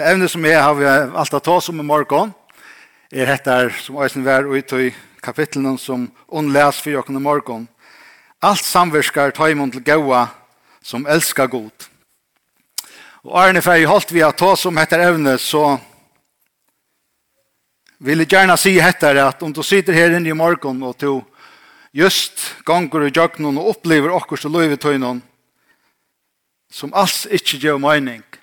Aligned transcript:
Det 0.00 0.06
evne 0.08 0.28
som 0.32 0.44
jeg 0.48 0.56
har 0.56 1.10
alt 1.20 1.34
å 1.36 1.38
ta 1.44 1.54
som 1.60 1.76
i 1.76 1.84
morgen, 1.84 2.30
er 3.12 3.28
dette 3.28 3.56
som 3.84 3.98
eisen 4.00 4.22
var 4.24 4.46
ut 4.48 4.72
i 4.78 4.86
kapitlen 5.20 5.74
som 5.76 6.06
unnles 6.32 6.78
for 6.80 6.94
jokken 6.94 7.18
i 7.18 7.20
morgen. 7.20 7.66
Alt 8.40 8.64
samverskar 8.64 9.34
taimund 9.36 9.74
til 9.74 9.84
gaua 9.84 10.22
som 10.80 11.04
elskar 11.04 11.50
god. 11.52 11.84
Og 13.28 13.36
Arne 13.42 13.60
Ferg 13.60 13.84
holdt 13.90 14.16
vi 14.16 14.24
å 14.24 14.32
ta 14.32 14.54
som 14.56 14.80
heter 14.80 15.04
evne, 15.04 15.36
så 15.36 15.76
vil 18.00 18.24
jeg 18.24 18.32
gjerne 18.32 18.56
si 18.56 18.78
hettar 18.80 19.20
at 19.26 19.44
om 19.44 19.52
du 19.52 19.60
sitter 19.60 20.00
her 20.00 20.16
inne 20.16 20.32
i 20.32 20.40
morgen 20.46 20.80
og 20.80 20.96
du 20.96 21.20
just 21.92 22.54
ganger 22.64 23.04
i 23.04 23.12
jøkken 23.12 23.52
og 23.52 23.74
opplever 23.76 24.16
akkurat 24.16 24.48
til 24.48 24.56
løyvetøynen 24.56 25.20
som 26.72 26.96
alls 26.96 27.26
ikke 27.28 27.60
gjør 27.66 27.84
mening– 27.84 28.24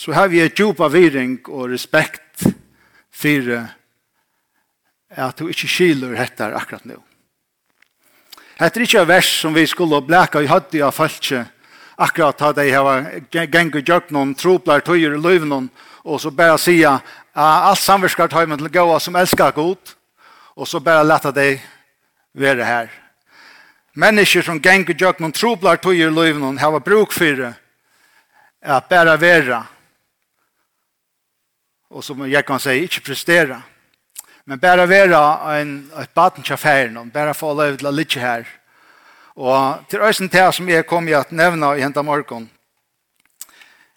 så 0.00 0.12
har 0.12 0.28
vi 0.28 0.40
et 0.40 0.56
djupa 0.56 0.88
viring 0.88 1.34
og 1.52 1.66
respekt 1.74 2.46
for 3.12 3.48
at 5.12 5.36
du 5.36 5.50
ikke 5.52 5.68
skiler 5.68 6.14
dette 6.16 6.46
akkurat 6.56 6.86
nå. 6.88 6.96
Hette 8.56 8.80
er 8.80 8.84
ikke 8.86 9.02
vers 9.04 9.28
som 9.42 9.52
vi 9.52 9.66
skulle 9.68 9.98
blæka 10.00 10.40
i 10.40 10.48
høtti 10.48 10.80
av 10.80 10.94
falskje 10.96 11.42
akkurat 12.00 12.40
da 12.40 12.52
de 12.56 12.72
har 12.72 13.10
geng 13.52 13.74
og 13.74 13.84
gjort 13.84 14.08
noen 14.16 14.32
troplar 14.40 14.80
tøyer 14.86 15.18
i 15.18 15.20
løyven 15.20 15.52
og 15.60 16.16
så 16.22 16.32
bare 16.32 16.56
sier 16.56 17.02
alt 17.36 17.82
samverskar 17.82 18.30
tøymen 18.32 18.56
til 18.62 18.72
gåa 18.72 18.96
som 19.04 19.18
elskar 19.20 19.52
god 19.58 19.92
og 20.56 20.68
så 20.68 20.80
bare 20.80 21.04
leta 21.04 21.28
de 21.28 21.58
være 22.32 22.64
her. 22.64 22.88
Mennesker 24.00 24.48
som 24.48 24.62
geng 24.64 24.88
og 24.88 24.96
gjort 24.96 25.20
noen 25.20 25.36
troplar 25.36 25.76
tøyer 25.76 26.08
i 26.08 26.16
løyven 26.16 26.56
har 26.56 26.80
bruk 26.80 27.12
for 27.12 27.36
det 27.42 27.52
at 28.64 28.88
bare 28.88 29.20
være 29.20 29.60
och 31.90 32.04
som 32.04 32.30
jag 32.30 32.46
kan 32.46 32.60
säga 32.60 32.82
inte 32.82 33.00
prestera. 33.00 33.62
Men 34.44 34.58
bare 34.58 34.86
være 34.86 35.60
en 35.60 35.90
ett 36.02 36.14
baden 36.14 36.42
til 36.42 36.56
ferien, 36.56 37.10
bare 37.10 37.34
få 37.34 37.54
lov 37.54 37.76
til 37.76 37.86
å 37.86 37.90
ligge 37.90 38.20
här. 38.20 38.44
Och 39.34 39.88
til 39.90 40.00
øyne 40.00 40.28
til 40.28 40.52
som 40.52 40.68
jag 40.68 40.86
kommer 40.86 41.16
att 41.16 41.30
nevne 41.30 41.76
i 41.76 41.80
hända 41.80 42.02
morgen, 42.02 42.50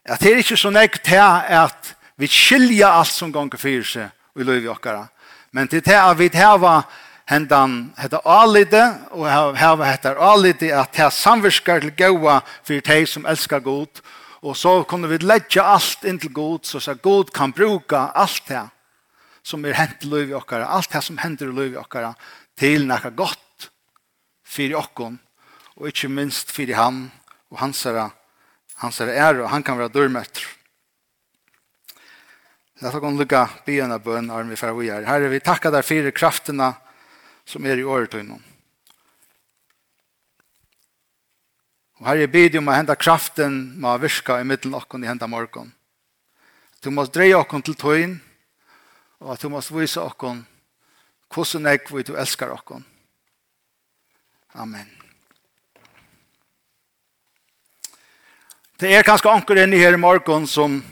at 0.05 0.19
det 0.19 0.31
är 0.31 0.37
ikke 0.37 0.57
så 0.57 0.69
nøy 0.69 0.87
til 0.87 1.15
att 1.47 1.95
vi 2.17 2.27
skiljer 2.27 2.87
alt 2.87 3.07
som 3.07 3.31
ganger 3.31 3.57
för 3.57 3.83
seg 3.83 4.09
och 4.35 4.41
i 4.41 4.43
løy 4.43 4.59
vi 4.59 4.67
åkara. 4.67 5.07
Men 5.51 5.67
det 5.67 5.87
at 5.87 6.19
vi 6.19 6.29
har 6.33 6.83
hendan 7.25 7.93
hetta 7.97 8.19
allite 8.25 8.81
og 9.11 9.27
hava 9.57 9.85
hetta 9.85 10.15
allite 10.19 10.73
at 10.75 10.91
ta 10.93 11.09
samvirskar 11.09 11.79
til 11.79 11.95
goa 11.97 12.41
fyrir 12.63 12.81
tei 12.81 13.05
sum 13.05 13.25
elskar 13.25 13.59
gott 13.63 14.01
Og 14.43 14.57
så 14.59 14.81
kunne 14.83 15.07
vi 15.07 15.21
lägga 15.23 15.63
allt 15.63 16.03
inn 16.03 16.19
til 16.19 16.33
god 16.35 16.65
så 16.65 16.91
att 16.91 17.01
god 17.01 17.31
kan 17.33 17.51
bruka 17.51 17.97
allt 17.97 18.47
det 18.47 18.69
som 19.43 19.65
är 19.65 19.73
hänt 19.73 20.03
i 20.03 20.05
liv 20.05 20.29
i 20.29 20.33
okkara, 20.33 20.65
allt 20.65 20.91
det 20.91 21.01
som 21.01 21.17
händer 21.17 21.47
i 21.47 21.51
liv 21.51 21.73
i 21.73 21.77
okkara 21.77 22.15
till 22.55 22.87
något 22.87 23.15
gott 23.15 23.69
för 24.45 24.75
okkon 24.75 25.19
och 25.75 25.87
inte 25.87 26.07
minst 26.07 26.51
för 26.51 26.73
han 26.73 27.11
och 27.49 27.59
hans 27.59 27.85
er, 27.85 28.09
hans 28.75 29.01
ära 29.01 29.43
och 29.43 29.49
han 29.49 29.63
kan 29.63 29.77
vara 29.77 29.87
dørmøtter. 29.87 30.43
Låt 32.81 32.95
oss 32.95 33.19
lukka 33.19 33.49
byen 33.65 33.91
av 33.91 34.03
bøn, 34.03 34.29
Arne, 34.29 34.49
vi 34.49 34.55
färg 34.55 34.73
vi 34.73 34.89
är. 34.89 35.03
Herre, 35.03 35.27
vi 35.27 35.39
tackar 35.39 35.71
dig 35.71 35.83
för 35.83 36.11
krafterna 36.11 36.73
som 37.45 37.65
är 37.65 37.77
i 37.77 37.83
året 37.83 38.11
til 38.11 38.25
noen. 38.25 38.43
Og 42.03 42.09
her 42.09 42.25
er 42.25 42.27
bidde 42.27 42.59
om 42.59 42.67
å 42.67 42.73
hente 42.75 42.95
kraften 42.99 43.53
med 43.79 43.87
å 43.87 43.99
virke 44.03 44.35
i 44.35 44.43
midten 44.43 44.73
av 44.75 44.83
i 44.99 45.07
hente 45.07 45.27
morgen. 45.31 45.69
Du 46.83 46.89
må 46.91 47.05
dreie 47.07 47.37
oss 47.37 47.63
til 47.63 47.77
tøyen, 47.79 48.17
og 49.21 49.31
at 49.31 49.41
du 49.41 49.47
må 49.47 49.61
vise 49.71 50.01
oss 50.01 50.17
hvordan 50.19 51.69
jeg 51.71 51.79
vil 51.87 52.03
du 52.03 52.17
elsker 52.19 52.51
oss. 52.51 52.83
Amen. 54.53 54.89
Det 58.75 58.91
er 58.91 59.07
kanskje 59.07 59.31
anker 59.31 59.63
inne 59.63 59.79
her 59.79 59.95
i 59.95 60.01
morgen 60.01 60.43
som 60.47 60.83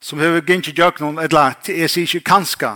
som 0.00 0.18
har 0.20 0.42
gynnt 0.44 0.68
i 0.68 0.76
noen 0.76 1.24
eller 1.24 1.56
jeg 1.64 1.88
sier 1.88 2.04
ikke 2.04 2.30
kanskje. 2.34 2.74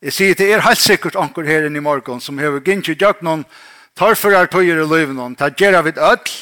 Jeg 0.00 0.12
sier 0.12 0.34
det 0.34 0.48
er 0.48 0.64
helt 0.64 0.80
sikkert 0.80 1.20
anker 1.20 1.44
her 1.44 1.66
inne 1.66 1.76
i 1.76 1.84
morgen 1.84 2.24
som 2.24 2.38
har 2.38 2.56
gynnt 2.64 2.88
i 2.88 2.96
djøknen, 2.96 3.44
eller 3.44 3.60
torførar 3.98 4.46
tøyer 4.46 4.80
i 4.80 4.86
løyven 4.86 5.16
løyvnån. 5.16 5.36
Det 5.38 5.54
gjør 5.56 5.82
vid 5.82 5.98
ødel. 5.98 6.32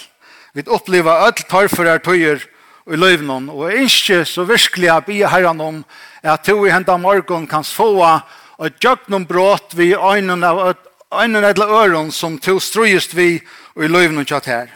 Vi 0.55 0.65
opplever 0.67 1.27
ødel 1.27 1.45
torførar 1.51 1.99
tøyer 1.99 2.43
i 2.91 2.97
løyven 2.97 3.29
hon. 3.29 3.49
Og 3.51 3.73
jeg 3.73 4.27
så 4.27 4.45
virkelig 4.45 4.91
a 4.91 5.01
be 5.01 5.27
herran 5.27 5.61
om 5.61 5.85
at 6.23 6.45
to 6.45 6.67
i 6.67 6.71
henda 6.71 6.97
morgon 6.97 7.47
kan 7.47 7.65
få 7.65 8.21
og 8.61 8.71
gjøgnom 8.81 9.25
brått 9.27 9.75
vi 9.75 9.95
øynene 9.95 10.47
av 10.47 10.75
øynene 11.13 11.51
edla 11.51 11.67
øron 11.67 12.11
som 12.13 12.39
to 12.39 12.59
strøyest 12.61 13.15
vi 13.17 13.41
i 13.41 13.41
løyven 13.77 13.93
løyvnån 13.93 14.27
kjatt 14.27 14.47
her. 14.47 14.67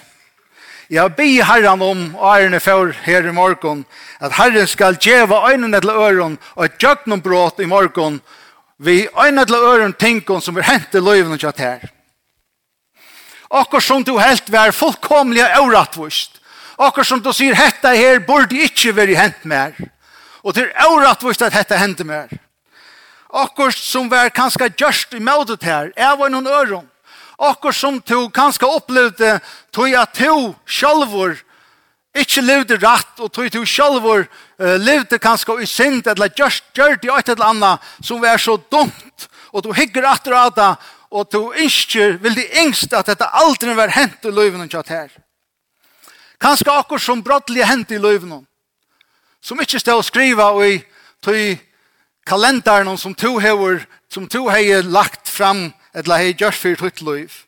Jeg 0.91 1.15
bi 1.17 1.41
herran 1.41 1.83
om 1.83 2.15
ærene 2.17 2.61
for 2.61 2.93
her 3.05 3.29
i 3.29 3.33
morgon 3.33 3.85
at 4.21 4.33
herren 4.33 4.67
skal 4.67 4.97
djeva 4.97 5.51
øynene 5.51 5.77
edla 5.77 5.93
øron 5.93 6.39
og 6.55 6.79
gjøgnom 6.79 7.21
brått 7.21 7.61
i 7.61 7.67
morgon 7.67 8.21
vi 8.79 9.09
øynene 9.13 9.43
edla 9.43 9.59
øron 9.59 9.93
tinkon 9.93 10.41
som 10.41 10.57
er 10.57 10.63
hent 10.63 10.95
i 10.95 10.99
løyven 10.99 11.11
løyvnån 11.11 11.39
kjatt 11.39 11.59
her. 11.59 11.94
Akkur 13.55 13.81
som 13.81 14.03
du 14.03 14.17
helt 14.19 14.49
var 14.51 14.73
fullkomliga 14.75 15.61
åratvist. 15.61 16.41
Akkur 16.77 17.07
som 17.07 17.21
du 17.23 17.31
sier, 17.33 17.55
hetta 17.55 17.93
her 17.95 18.19
borde 18.27 18.59
ikkje 18.67 18.95
veri 18.97 19.15
hent 19.15 19.45
mer. 19.47 19.77
Og 20.43 20.57
det 20.57 20.65
er 20.73 20.91
åratvist 20.91 21.45
at 21.47 21.55
hetta 21.55 21.79
hente 21.79 22.03
mer. 22.05 22.33
Akkur 23.31 23.71
som 23.71 24.11
var 24.11 24.33
kanska 24.35 24.67
gjørst 24.75 25.15
i 25.15 25.23
møtet 25.23 25.63
her, 25.63 25.93
er 25.95 26.17
var 26.19 26.33
noen 26.35 26.51
øron. 26.51 26.89
Akkur 27.39 27.75
som 27.75 28.01
du 28.03 28.29
kanska 28.35 28.67
opplevde, 28.67 29.39
tog 29.71 29.95
at 29.95 30.19
du 30.19 30.55
sjalvor 30.67 31.39
ikkje 32.15 32.43
levde 32.43 32.79
rett, 32.79 33.15
og 33.19 33.31
tog 33.35 33.51
du 33.51 33.63
sjalvor 33.67 34.27
uh, 34.27 34.77
levde 34.79 35.19
kanska 35.19 35.61
i 35.63 35.67
synd, 35.67 36.07
eller 36.11 36.31
gjørst 36.31 36.75
gjørst 36.75 37.07
i 37.07 37.11
et 37.11 37.33
eller 37.35 37.47
annet, 37.47 37.89
som 38.03 38.23
var 38.23 38.39
så 38.39 38.59
dumt, 38.71 39.29
og 39.55 39.63
du 39.63 39.73
hygger 39.75 40.07
atter 40.11 40.35
av 40.39 40.55
det, 40.55 40.71
og 41.15 41.29
du 41.31 41.53
ikke 41.53 42.17
vil 42.23 42.35
de 42.35 42.47
yngst 42.65 42.95
at 42.97 43.07
dette 43.07 43.29
aldri 43.39 43.77
var 43.79 43.93
hent 43.95 44.27
i 44.27 44.33
løyven 44.35 44.65
og 44.65 44.73
kjatt 44.73 44.91
her. 44.91 45.13
Kanskje 46.43 46.75
akkur 46.75 46.99
som 46.99 47.23
brottelig 47.23 47.67
hent 47.69 47.95
i 47.95 48.01
løyven 48.03 48.43
som 49.45 49.61
ikke 49.61 49.79
stod 49.79 50.01
å 50.01 50.07
skrive 50.07 50.49
i 50.67 50.81
tøy 51.23 51.55
kalenderen 52.27 52.97
som 52.99 53.15
to 53.15 53.37
hever, 53.39 53.85
som 54.09 54.27
to 54.29 54.49
hei 54.49 54.81
lagt 54.83 55.31
fram 55.31 55.69
eller 55.95 56.19
hei 56.19 56.35
gjørs 56.35 56.59
for 56.59 56.81
tøyt 56.81 57.05
løyv. 57.05 57.39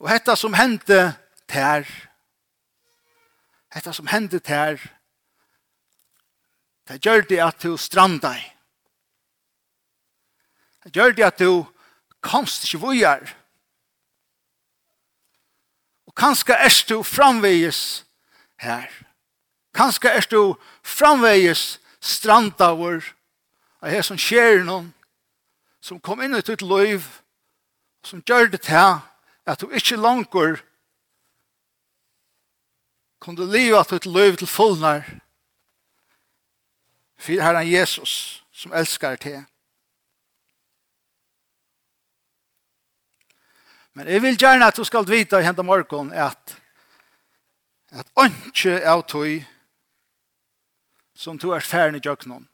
Og 0.00 0.08
hetta 0.10 0.36
som 0.36 0.56
hendte 0.56 1.14
tær, 1.48 1.88
hetta 3.72 3.92
som 3.96 4.08
hendte 4.10 4.40
tær, 4.44 4.80
det 6.88 7.00
gjør 7.04 7.28
det 7.28 7.44
at 7.44 7.62
du 7.62 7.76
strandar 7.78 8.40
Det 10.84 10.92
gjør 10.96 11.12
det 11.12 11.24
at 11.24 11.38
du 11.38 11.66
komst 12.20 12.64
ikke 12.64 12.80
vujar. 12.84 13.36
Og 16.06 16.14
kanskje 16.14 16.54
er 16.54 16.84
du 16.88 17.02
framvegis 17.02 18.04
her. 18.58 18.88
Kanskje 19.74 20.08
er 20.08 20.26
du 20.30 20.56
framvegis 20.82 21.80
strandavur 22.00 23.04
av 23.80 23.90
her 23.92 24.02
som 24.02 24.18
skjer 24.18 24.64
noen 24.64 24.90
som 25.80 26.00
kom 26.00 26.20
inn 26.20 26.36
i 26.36 26.42
ditt 26.44 26.62
liv 26.62 27.04
som 28.04 28.22
gjør 28.26 28.50
det 28.52 28.62
til 28.66 29.00
at 29.46 29.60
du 29.60 29.70
ikke 29.70 30.00
langer 30.00 30.60
kunne 33.20 33.48
leve 33.52 33.78
at 33.80 33.92
ditt 33.92 34.08
liv 34.08 34.36
til 34.36 34.48
fullnar 34.48 35.04
for 37.20 37.42
Herren 37.42 37.68
Jesus 37.68 38.42
som 38.52 38.72
elskar 38.72 39.16
til. 39.16 39.44
Men 43.94 44.06
jeg 44.06 44.22
vil 44.22 44.38
gjerne 44.38 44.66
at 44.70 44.76
du 44.76 44.84
skal 44.84 45.08
vite 45.08 45.40
i 45.40 45.46
hendet 45.46 45.66
morgen 45.66 46.12
at 46.12 46.56
at 47.90 48.06
ønske 48.22 48.76
av 48.86 49.02
tog 49.10 49.42
som 51.14 51.38
du 51.38 51.50
er 51.50 51.64
ferdig 51.64 51.98
i 51.98 52.06
djøknen. 52.06 52.46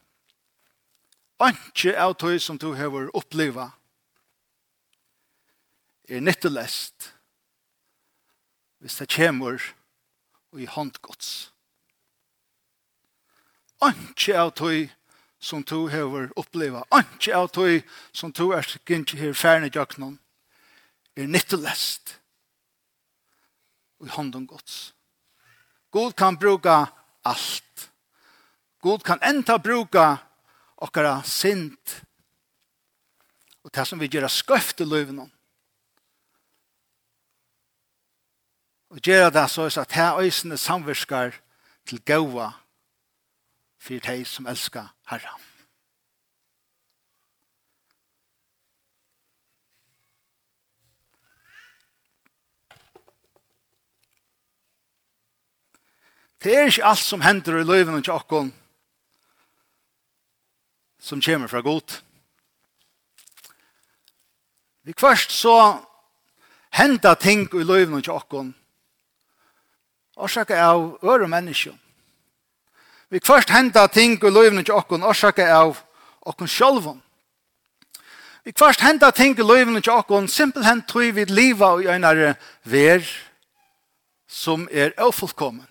Ønske 1.44 1.92
av 2.00 2.14
tog 2.16 2.38
som 2.40 2.58
du 2.58 2.70
har 2.74 3.10
oppleva 3.12 3.70
er 6.08 6.24
nyttelest 6.24 7.12
hvis 8.80 8.96
det 9.02 9.10
kommer 9.12 9.60
i 10.56 10.66
håndgods. 10.66 11.50
Ønske 13.84 14.36
av 14.40 14.54
tog 14.56 14.88
som 15.38 15.62
du 15.62 15.88
har 15.92 16.30
oppleva. 16.36 16.86
Ønske 16.94 17.34
av 17.36 17.50
tog 17.52 17.82
som 18.12 18.32
du 18.32 18.52
er 18.56 18.64
ferdig 19.34 19.68
i 19.68 19.76
djøknen 19.76 20.16
er 21.16 21.26
nyttelest 21.26 22.16
i 24.04 24.08
hånden 24.08 24.46
gods. 24.46 24.94
God 25.90 26.12
kan 26.12 26.36
bruka 26.36 26.84
allt. 27.24 27.90
God 28.80 29.04
kan 29.04 29.22
enda 29.24 29.58
bruka 29.58 30.16
okkara 30.76 31.22
sint 31.24 32.02
og 33.64 33.72
det 33.74 33.86
som 33.88 33.98
vi 33.98 34.06
gjør 34.06 34.28
skøft 34.30 34.80
i 34.80 34.86
løven. 34.86 35.24
Og 38.94 39.00
gjør 39.02 39.32
det 39.34 39.48
så 39.50 39.66
at 39.80 39.92
her 39.92 40.20
øysene 40.22 40.56
samvirskar 40.56 41.34
til 41.86 42.02
gaua 42.04 42.52
for 43.78 43.98
de 43.98 44.24
som 44.24 44.46
elskar 44.46 44.94
herren. 45.10 45.55
Det 56.46 56.54
er 56.54 56.68
ikke 56.70 56.84
alt 56.86 57.02
som 57.02 57.22
hender 57.26 57.56
i 57.58 57.64
løyven 57.66 57.96
og 57.98 58.08
okken 58.14 58.52
som 61.02 61.18
kommer 61.22 61.50
fra 61.50 61.58
godt. 61.60 62.04
Vi 64.86 64.94
kvart 64.94 65.32
så 65.34 65.56
henta 66.70 67.16
ting 67.18 67.50
i 67.50 67.66
løyven 67.66 67.98
til 67.98 68.14
okken 68.14 68.54
årsaka 70.16 70.62
av 70.68 70.86
øre 71.02 71.26
mennesker. 71.26 71.74
Vi 73.10 73.18
kvart 73.18 73.50
henta 73.50 73.88
ting 73.90 74.14
i 74.22 74.30
løyven 74.30 74.62
til 74.62 74.78
okken 74.78 75.02
årsaka 75.02 75.50
av 75.50 75.82
okken 76.22 76.46
sjolven. 76.46 77.02
Vi 78.44 78.54
kvart 78.54 78.86
henta 78.86 79.10
ting 79.10 79.34
i 79.34 79.42
løyven 79.42 79.82
og 79.82 79.94
okken 79.98 80.30
simpelthen 80.30 80.86
tror 80.86 81.10
vi 81.10 81.24
liva 81.24 81.74
og 81.74 81.86
av 81.90 82.36
ver 82.62 83.02
som 84.28 84.68
er 84.70 84.94
ofullkommen 84.94 85.66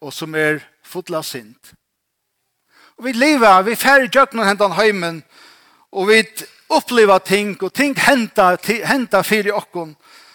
og 0.00 0.12
som 0.12 0.34
er 0.34 0.62
fotla 0.84 1.22
sint. 1.22 1.74
Og 2.98 3.04
vi 3.04 3.12
lever, 3.12 3.62
vi 3.62 3.76
færre 3.76 4.08
jøkken 4.14 4.42
og 4.42 4.48
hentan 4.48 4.76
heimen, 4.76 5.22
og 5.92 6.08
vi 6.08 6.22
oppleva 6.70 7.18
ting, 7.18 7.62
og 7.62 7.72
ting 7.74 7.96
henta, 7.98 8.56
henta 8.64 9.22
fyrir 9.26 9.56
okkon, 9.56 9.94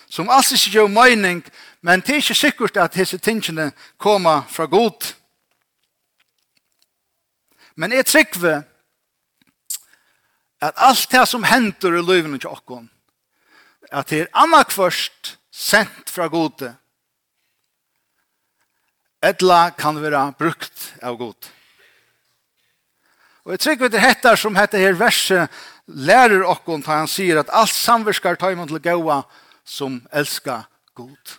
som 0.10 0.30
alls 0.30 0.52
ikke 0.56 0.80
gjør 0.80 0.92
mening, 0.92 1.44
men 1.82 2.02
det 2.02 2.10
er 2.10 2.24
ikke 2.24 2.38
sikkert 2.38 2.78
at 2.78 2.96
disse 2.96 3.18
tingene 3.18 3.72
kommer 3.98 4.46
fra 4.50 4.66
god. 4.66 5.14
Men 7.76 7.92
jeg 7.92 8.06
trykker 8.06 8.62
at 10.62 10.74
alt 10.78 11.12
det 11.12 11.28
som 11.28 11.44
henter 11.44 11.94
i 11.94 12.02
løyvene 12.02 12.40
til 12.40 12.50
okkon, 12.50 12.90
at 13.92 14.10
det 14.10 14.22
er 14.22 14.34
annakvørst 14.34 15.38
sendt 15.52 16.10
fra 16.10 16.28
gode, 16.28 16.74
Edla 19.26 19.70
kan 19.74 19.98
være 20.02 20.28
brukt 20.38 20.92
av 21.02 21.18
god. 21.18 21.48
Og 23.46 23.54
jeg 23.54 23.62
trykker 23.62 23.90
det 23.94 24.02
heter 24.02 24.38
som 24.38 24.58
heter 24.58 24.82
her 24.82 24.98
verset 24.98 25.64
lærer 25.86 26.46
okkon 26.50 26.82
da 26.86 27.02
han 27.02 27.10
sier 27.10 27.40
at 27.42 27.52
alt 27.54 27.74
samverskar 27.74 28.38
tar 28.42 28.56
imot 28.56 28.70
til 28.74 28.82
gaua 28.82 29.22
som 29.66 30.00
elska 30.14 30.64
god. 30.98 31.38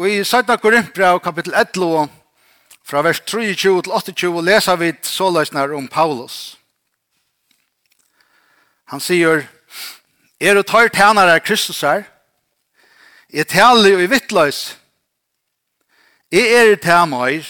Og 0.00 0.08
i 0.08 0.22
17. 0.24 0.56
Korinthbrev 0.60 1.20
kapittel 1.20 1.52
11 1.52 2.08
fra 2.84 3.02
vers 3.04 3.20
23 3.20 3.82
til 3.82 3.92
28 3.92 4.44
leser 4.44 4.76
vi 4.80 4.94
såleisner 5.04 5.76
om 5.76 5.88
Paulus. 5.88 6.59
Han 8.90 9.00
sier, 9.00 9.46
er 10.40 10.54
du 10.54 10.62
tar 10.66 10.88
tænare 10.90 11.36
av 11.38 11.44
Kristus 11.46 11.80
her, 11.86 12.02
er 13.32 13.46
tælig 13.46 13.94
og 13.94 14.06
vittløs, 14.10 14.76
jeg 16.30 16.54
er 16.54 16.76
tæ 16.76 17.04
meir? 17.06 17.46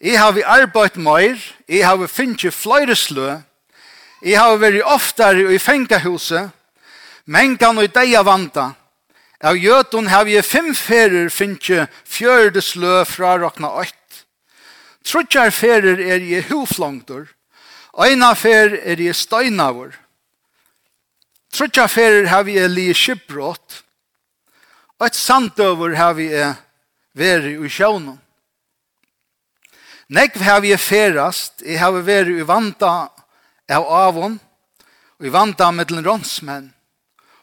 Er 0.00 0.18
har 0.18 0.32
vi 0.32 0.42
arbeidt 0.42 0.96
meir? 0.96 1.36
Er 1.68 1.84
har 1.84 1.96
vi 1.96 2.06
finnet 2.06 2.54
fløyre 2.54 2.96
slø, 2.96 3.40
Er 4.22 4.36
har 4.36 4.56
vært 4.58 4.82
oftere 4.82 5.54
i 5.54 5.58
fengahuset, 5.58 6.50
men 7.26 7.56
kan 7.56 7.78
og 7.78 7.94
deia 7.94 8.22
vanta, 8.22 8.72
Av 9.40 9.54
jøtun 9.54 10.08
har 10.10 10.24
vi 10.26 10.40
fem 10.42 10.72
ferer 10.74 11.28
finnje 11.30 11.84
fjørde 12.02 12.58
slø 12.58 13.04
fra 13.06 13.36
råkna 13.38 13.70
ått. 13.70 14.24
Trudjar 15.06 15.52
ferer 15.54 16.00
er 16.02 16.18
i 16.18 16.40
huflongtor, 16.48 17.28
øyna 17.94 18.32
fer 18.34 18.74
er 18.82 18.98
i 18.98 19.12
støynavur, 19.14 19.94
Trutja 21.58 21.88
ferir 21.90 22.28
har 22.30 22.44
vi 22.46 22.52
er 22.54 22.68
li 22.70 22.84
skipbrott, 22.94 23.80
og 24.94 25.06
et 25.08 25.16
sandøver 25.18 25.96
har 25.98 26.12
vi 26.14 26.28
er 26.30 26.52
veri 27.18 27.56
i 27.58 27.70
sjånen. 27.74 28.14
Negv 30.14 30.44
har 30.46 30.60
vi 30.62 30.70
er 30.70 30.78
ferast, 30.78 31.64
jeg 31.66 31.80
har 31.82 31.96
veri 32.06 32.36
i 32.38 32.46
vanta 32.46 32.92
av 33.74 33.86
avon, 33.90 34.36
og 35.18 35.26
i 35.26 35.32
vanta 35.34 35.72
mittlen 35.74 36.06
rånsmenn, 36.06 36.68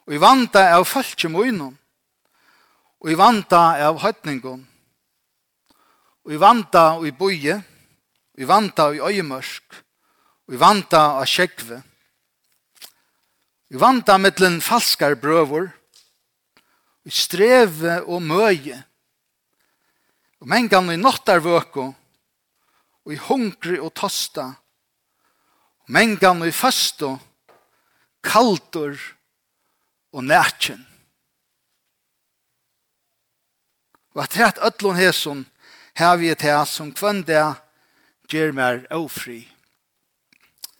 og 0.07 0.15
i 0.15 0.21
vanta 0.23 0.63
av 0.77 0.87
falskjem 0.87 1.35
og 1.35 1.73
og 3.03 3.11
i 3.11 3.17
vanta 3.19 3.59
av 3.83 3.99
høytningon, 3.99 4.61
og 6.23 6.31
i 6.31 6.39
vanta 6.39 6.85
og 7.01 7.03
i 7.07 7.11
boie, 7.11 7.57
og 8.31 8.39
i 8.39 8.47
vanta 8.47 8.87
av 8.87 8.95
i 8.95 9.03
øyemørsk, 9.11 9.75
og 10.47 10.55
i 10.55 10.61
vanta 10.63 11.03
av 11.19 11.27
sjekve, 11.27 11.81
vant 13.75 14.07
vanta 14.07 14.17
mittlen 14.17 14.61
falskar 14.61 15.15
brøvor, 15.15 15.71
Vi 17.05 17.11
streve 17.13 17.99
og 18.09 18.23
møye, 18.25 18.79
og 20.41 20.47
mengan 20.49 20.89
i 20.89 20.97
nottarvøko, 20.97 21.83
og 23.05 23.13
i 23.13 23.19
hungri 23.27 23.77
og 23.77 23.93
tosta, 23.93 24.47
og 25.85 25.93
mengan 25.93 26.41
i 26.47 26.49
fasto, 26.51 27.11
kaldur 28.25 28.97
og 30.17 30.25
nætjen. 30.25 30.81
Og 34.15 34.23
at 34.23 34.37
rett 34.39 34.63
ötlun 34.65 34.97
hesson 34.97 35.45
her 35.93 36.17
vi 36.17 36.33
til 36.33 36.65
som 36.65 36.89
kvendia 36.95 37.53
gjer 38.31 38.55
mer 38.55 38.87
ofri. 38.89 39.43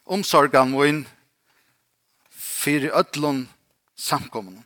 Omsorgan 0.05 0.73
vår 0.73 1.03
fyrir 2.65 2.89
öllun 2.89 3.45
samkommun. 3.95 4.63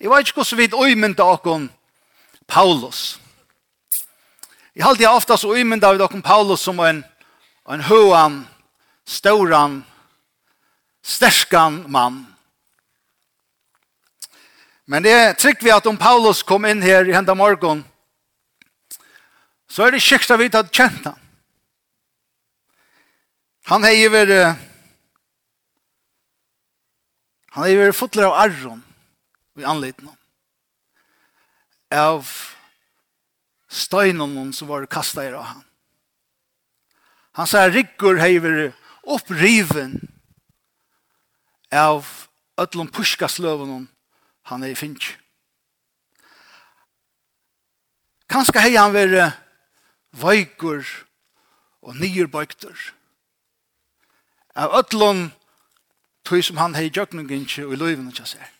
Jeg 0.00 0.10
vet 0.10 0.28
ikke 0.28 0.42
hvordan 0.42 0.58
vi 0.58 0.90
øymynda 0.90 1.24
okkur 1.24 1.68
Paulus. 2.46 3.20
Jeg 4.74 4.84
halte 4.84 5.02
jeg 5.02 5.10
ofta 5.10 5.36
så 5.36 5.54
øymynda 5.54 5.92
vi 5.92 6.02
okkur 6.02 6.20
Paulus 6.20 6.60
som 6.60 6.80
en, 6.80 7.04
en 7.70 7.80
høan, 7.80 8.46
stauran, 9.06 9.84
sterskan 11.02 11.84
mann. 11.88 12.26
Men 14.86 15.04
det 15.04 15.12
er 15.12 15.34
trygg 15.34 15.62
vi 15.64 15.70
at 15.70 15.86
om 15.86 15.98
Paulus 15.98 16.42
kom 16.42 16.64
inn 16.64 16.82
her 16.82 17.04
i 17.04 17.12
henda 17.12 17.34
morgon, 17.34 17.84
så 19.68 19.84
er 19.84 19.92
det 19.92 20.02
kjekst 20.02 20.30
av 20.32 20.40
vi 20.40 20.48
tatt 20.48 20.72
kjent 20.72 21.04
han. 21.04 21.18
Han 23.68 23.84
har 23.84 24.14
vært 24.14 24.67
Han 27.58 27.66
er 27.66 27.80
vært 27.80 27.98
fotler 27.98 28.28
av 28.28 28.36
arron 28.38 28.82
i 29.58 29.64
anliten 29.66 30.12
av 31.90 32.28
støynen 33.66 34.52
som 34.54 34.68
var 34.70 34.84
kastet 34.86 35.32
av 35.34 35.42
han. 35.42 35.64
Han 37.34 37.48
sa 37.50 37.64
har 37.66 37.74
vært 37.74 38.76
oppriven 39.02 39.96
av 41.74 42.06
ötlom 42.62 42.92
puskasløven 42.94 43.88
han 44.52 44.62
er 44.62 44.76
i 44.76 44.78
finch. 44.78 45.16
Kanskje 48.30 48.62
har 48.62 48.76
han 48.76 48.94
vært 48.94 49.34
veikur 50.14 50.86
og 51.82 51.98
nyrbøykter. 51.98 52.78
Av 54.54 54.78
ötlom 54.78 55.32
tog 56.28 56.44
som 56.44 56.60
han 56.60 56.76
hei 56.76 56.90
gjøk 56.92 57.16
noen 57.16 57.44
ikke 57.44 57.66
og 57.66 57.74
i 57.74 57.80
løyven 57.80 58.10
ikke 58.12 58.26
seg. 58.28 58.54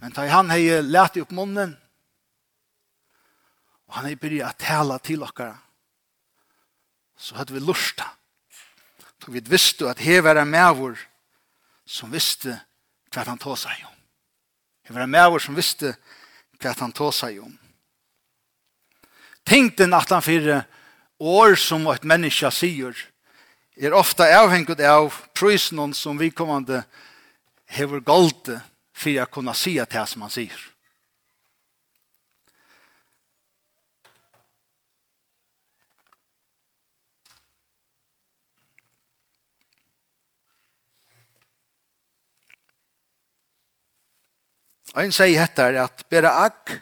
Men 0.00 0.16
da 0.16 0.24
han 0.32 0.52
hei 0.54 0.80
lært 0.80 1.18
opp 1.20 1.32
munnen, 1.36 1.74
og 3.90 3.98
han 3.98 4.08
hei 4.08 4.16
byrja 4.16 4.48
å 4.48 4.56
tala 4.56 4.96
til 5.04 5.26
okkara, 5.26 5.58
så 7.20 7.36
hadde 7.36 7.52
vi 7.52 7.60
lusta. 7.60 8.06
Så 9.20 9.34
vi 9.34 9.42
visste 9.44 9.90
at 9.90 10.00
hei 10.00 10.22
var 10.24 10.40
en 10.40 10.48
mævor 10.48 10.96
som 11.84 12.12
visste 12.12 12.54
hva 13.12 13.26
han 13.26 13.40
tog 13.42 13.58
seg 13.60 13.82
om. 13.84 13.96
Her 14.88 14.96
var 14.96 15.04
en 15.04 15.12
mævor 15.12 15.42
som 15.44 15.58
visste 15.58 15.92
hva 16.62 16.72
han 16.78 16.94
tog 16.96 17.12
seg 17.12 17.42
om 17.44 17.52
tyngden 19.50 19.94
at 19.94 20.10
han 20.10 20.22
fyrir 20.22 20.62
år 21.18 21.56
som 21.58 21.86
et 21.90 22.06
menneske 22.06 22.50
sier, 22.54 22.94
er 23.80 23.96
ofta 23.96 24.28
avhengig 24.38 24.78
av 24.86 25.14
prøysnen 25.34 25.94
som 25.96 26.18
vi 26.20 26.30
kommande 26.30 26.84
hever 27.74 28.02
galte 28.04 28.60
for 28.94 29.22
å 29.22 29.30
kunne 29.32 29.54
si 29.56 29.78
at 29.80 29.90
det 29.90 30.04
som 30.06 30.22
han 30.22 30.32
sier. 30.32 30.66
Og 44.90 45.04
han 45.04 45.12
sier 45.14 45.38
hette 45.38 45.66
er 45.70 45.84
at 45.84 46.02
bera 46.10 46.32
agg 46.44 46.80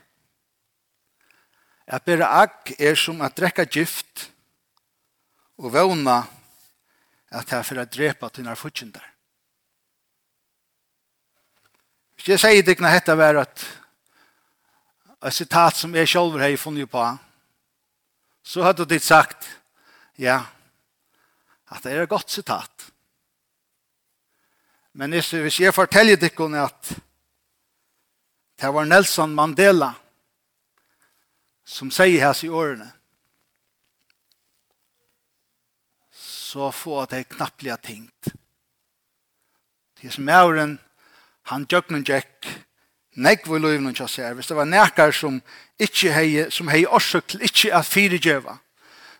At 1.88 2.04
bera 2.04 2.28
agg 2.42 2.74
er 2.76 2.98
som 3.00 3.22
at 3.24 3.36
drekka 3.36 3.64
gift 3.64 4.28
og 5.58 5.72
våna 5.72 6.18
at 7.32 7.48
det 7.48 7.56
er 7.58 7.64
for 7.66 7.80
å 7.80 7.86
drepa 7.88 8.28
dine 8.32 8.54
fortjender. 8.56 9.04
Hvis 12.16 12.28
jeg 12.32 12.42
sier 12.42 12.66
deg 12.66 12.80
når 12.82 12.98
dette 12.98 13.16
var 13.16 13.40
et, 13.44 13.64
et 15.22 15.34
sitat 15.34 15.76
som 15.76 15.94
jeg 15.94 16.08
selv 16.08 16.38
har 16.40 16.56
funnet 16.60 16.90
på, 16.90 17.04
så 18.42 18.64
hadde 18.64 18.86
du 18.88 18.96
sagt, 18.98 19.48
ja, 20.18 20.40
at 21.68 21.84
det 21.84 21.92
er 21.92 22.04
et 22.04 22.10
godt 22.10 22.32
sitat. 22.32 22.88
Men 24.98 25.12
hvis 25.12 25.60
jeg 25.60 25.76
forteller 25.76 26.16
deg 26.16 26.40
at 26.58 26.94
det 28.58 28.72
var 28.74 28.88
Nelson 28.88 29.34
Mandela, 29.36 29.92
som 31.68 31.90
sier 31.92 32.24
hans 32.24 32.40
i 32.46 32.48
årene, 32.48 32.88
så 36.10 36.70
få 36.72 37.02
at 37.02 37.12
det 37.12 37.18
er 37.20 37.34
knappelig 37.34 37.76
tingt. 37.84 38.30
Det 40.00 40.12
som 40.14 40.28
er 40.32 40.46
åren, 40.46 40.78
han 41.50 41.66
djøkken 41.68 41.98
og 41.98 42.08
djekk, 42.08 42.48
nekk 43.18 43.48
hvor 43.48 43.60
løyven 43.60 43.90
og 43.90 43.98
kjasser. 43.98 44.32
Hvis 44.36 44.48
det 44.48 44.56
var 44.56 44.68
nekker 44.70 45.12
som 45.12 45.40
ikke 45.80 46.12
hei, 46.14 46.28
som 46.54 46.70
hei 46.72 46.84
årsøk 46.86 47.26
til 47.28 47.44
ikke 47.44 47.72
at 47.74 47.88
fire 47.88 48.20
djøva. 48.22 48.56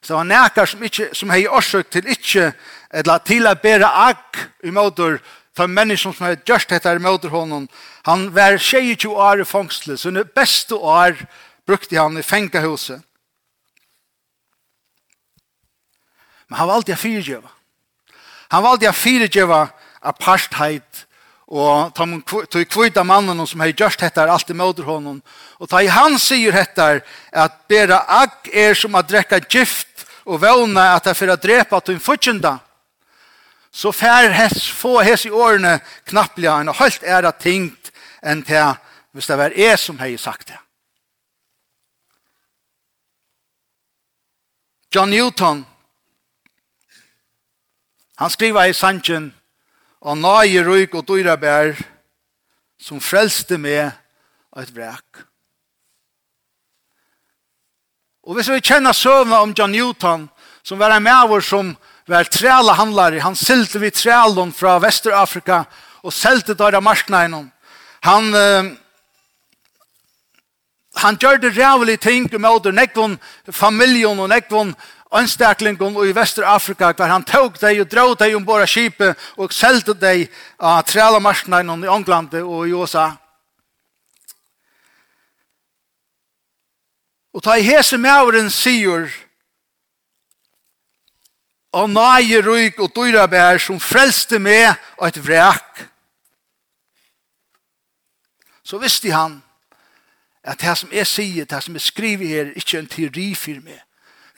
Så 0.01 0.15
det 0.15 0.19
var 0.21 0.29
nekker 0.31 0.71
som, 0.71 0.85
ikke, 0.87 1.09
som 1.13 1.35
hei 1.35 1.43
årsøk 1.51 1.91
til 1.93 2.09
ikke, 2.15 2.53
eller 2.95 3.25
til 3.27 3.51
å 3.51 3.57
bære 3.59 3.91
agg 4.07 4.41
i 4.65 4.73
måter, 4.73 5.19
for 5.59 5.67
mennesker 5.67 6.15
som 6.15 6.29
har 6.29 6.39
gjort 6.47 6.71
dette 6.71 6.95
i 6.95 7.03
måter 7.03 7.35
honom. 7.35 7.67
Han 8.07 8.29
var 8.35 8.57
22 8.63 9.11
år 9.11 9.43
i 9.43 9.49
fangsle, 9.49 9.99
så 9.99 10.15
det 10.15 10.31
beste 10.31 10.79
år, 10.79 11.19
er 11.19 11.27
brukte 11.69 12.01
han 12.01 12.19
i 12.19 12.23
fengahuset. 12.23 13.03
Men 16.49 16.59
han 16.63 16.71
valgte 16.71 16.97
å 16.97 17.01
fyrdjøve. 17.01 17.51
Han 18.55 18.65
valgte 18.65 18.89
å 18.89 18.97
fyrdjøve 18.97 19.59
apartheid 20.09 21.05
og 21.49 21.97
tog 21.97 22.65
kvita 22.69 23.05
mannen 23.05 23.47
som 23.49 23.61
har 23.61 23.73
gjort 23.73 24.01
dette 24.01 24.21
er 24.21 24.33
alltid 24.33 24.57
møter 24.57 24.89
honom. 24.89 25.21
Og 25.61 25.69
ta 25.69 25.81
i 25.85 25.91
han 25.93 26.17
sier 26.21 26.57
dette 26.57 26.89
at 27.33 27.59
bera 27.69 28.03
agg 28.21 28.49
er 28.53 28.77
som 28.77 28.97
å 28.97 29.05
drekka 29.05 29.41
gift 29.45 30.07
og 30.29 30.41
våna 30.45 30.95
at 30.95 31.05
det 31.05 31.13
er 31.13 31.21
for 31.21 31.33
å 31.33 31.41
drepa 31.41 31.81
at 31.81 31.93
hun 31.93 32.01
fortjenda. 32.05 32.59
Så 33.73 33.93
fær 33.93 34.33
hes 34.33 34.71
få 34.73 34.99
hes 35.05 35.27
i 35.29 35.33
årene 35.33 35.79
knapplega 36.09 36.63
og 36.65 36.81
helt 36.81 37.05
æra 37.05 37.33
tingt 37.33 37.93
enn 38.25 38.41
til 38.45 38.73
hvis 39.13 39.29
det 39.29 39.39
var 39.41 39.57
jeg 39.57 39.77
som 39.81 40.01
har 40.01 40.17
sagt 40.21 40.49
det. 40.53 40.61
John 44.95 45.11
Newton, 45.11 45.67
han 48.17 48.31
skriver 48.31 48.71
i 48.71 48.73
sannsyn, 48.73 49.29
og 50.01 50.17
nøye 50.17 50.63
røyk 50.65 50.95
og 50.97 51.05
dyra 51.11 51.37
bær, 51.37 51.75
som 52.81 53.01
frelste 53.03 53.59
med 53.59 53.91
et 54.57 54.71
vrek. 54.73 55.25
Og 58.25 58.37
hvis 58.37 58.49
vi 58.53 58.63
kjenner 58.65 58.97
søvna 58.97 59.43
om 59.45 59.53
John 59.59 59.73
Newton, 59.73 60.29
som 60.63 60.81
var 60.81 60.97
en 60.97 61.05
maver 61.05 61.45
som 61.45 61.75
var 62.09 62.29
trela 62.33 62.73
handlare, 62.77 63.21
han 63.21 63.37
silte 63.37 63.81
vi 63.81 63.91
trelen 63.93 64.53
fra 64.57 64.79
Vesterafrika 64.81 65.63
og 66.03 66.13
selte 66.13 66.57
der 66.57 66.79
av 66.79 66.85
marknaden. 66.85 67.51
Han, 68.09 68.33
uh, 68.33 68.73
han 70.99 71.17
gjør 71.17 71.37
det 71.43 71.57
rævlig 71.57 72.01
ting 72.01 72.29
med 72.41 72.63
det 72.65 72.75
nekvån 72.75 73.19
familjen 73.51 74.19
og 74.19 74.29
nekvån 74.29 74.75
anstaklingon 75.11 75.97
i 76.07 76.13
Vesterafrika 76.13 76.93
hver 76.93 77.13
han 77.13 77.25
tog 77.25 77.57
deg 77.61 77.81
og 77.81 77.91
drog 77.91 78.17
deg 78.21 78.37
ombord 78.37 78.65
av 78.65 78.69
skipet 78.69 79.17
og 79.37 79.55
selte 79.55 79.95
deg 79.95 80.27
av 80.59 80.83
uh, 80.83 80.85
trælamarsnene 80.85 81.87
i 81.87 81.91
England 81.95 82.35
og 82.43 82.69
i 82.69 82.75
USA. 82.75 83.11
Og 87.33 87.45
ta 87.45 87.57
i 87.57 87.65
hese 87.65 87.99
mauren 88.01 88.51
sier 88.51 89.09
og 91.79 91.91
nøye 91.93 92.41
ryk 92.43 92.81
og 92.81 92.93
dyrabær 92.97 93.61
som 93.63 93.81
frelste 93.81 94.41
med 94.41 94.73
og 94.99 95.09
et 95.09 95.21
vrak. 95.23 95.85
Så 98.65 98.81
visste 98.81 99.13
han 99.13 99.39
at 100.49 100.61
det 100.61 100.79
som 100.79 100.93
jeg 100.93 101.07
sier, 101.07 101.45
det 101.45 101.61
som 101.65 101.77
jeg 101.77 101.85
skriver 101.85 102.27
her, 102.27 102.47
er 102.47 102.57
ikke 102.57 102.79
en 102.79 102.89
teori 102.89 103.29
for 103.37 103.61
meg. 103.65 103.83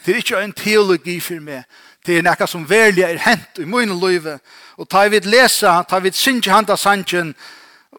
Det 0.05 0.15
er 0.15 0.19
ikke 0.19 0.43
en 0.43 0.57
teologi 0.57 1.21
for 1.21 1.45
meg. 1.45 1.65
Det 2.07 2.17
er 2.19 2.25
noe 2.25 2.49
som 2.49 2.65
verlig 2.67 3.05
er 3.05 3.21
hent 3.21 3.61
i 3.61 3.67
min 3.69 3.93
liv. 4.01 4.27
Og 4.81 4.89
ta 4.89 5.05
vi 5.13 5.21
lesa, 5.29 5.83
ta 5.85 6.01
vi 6.01 6.13
synge 6.17 6.51
handa 6.51 6.77
sangen, 6.77 7.35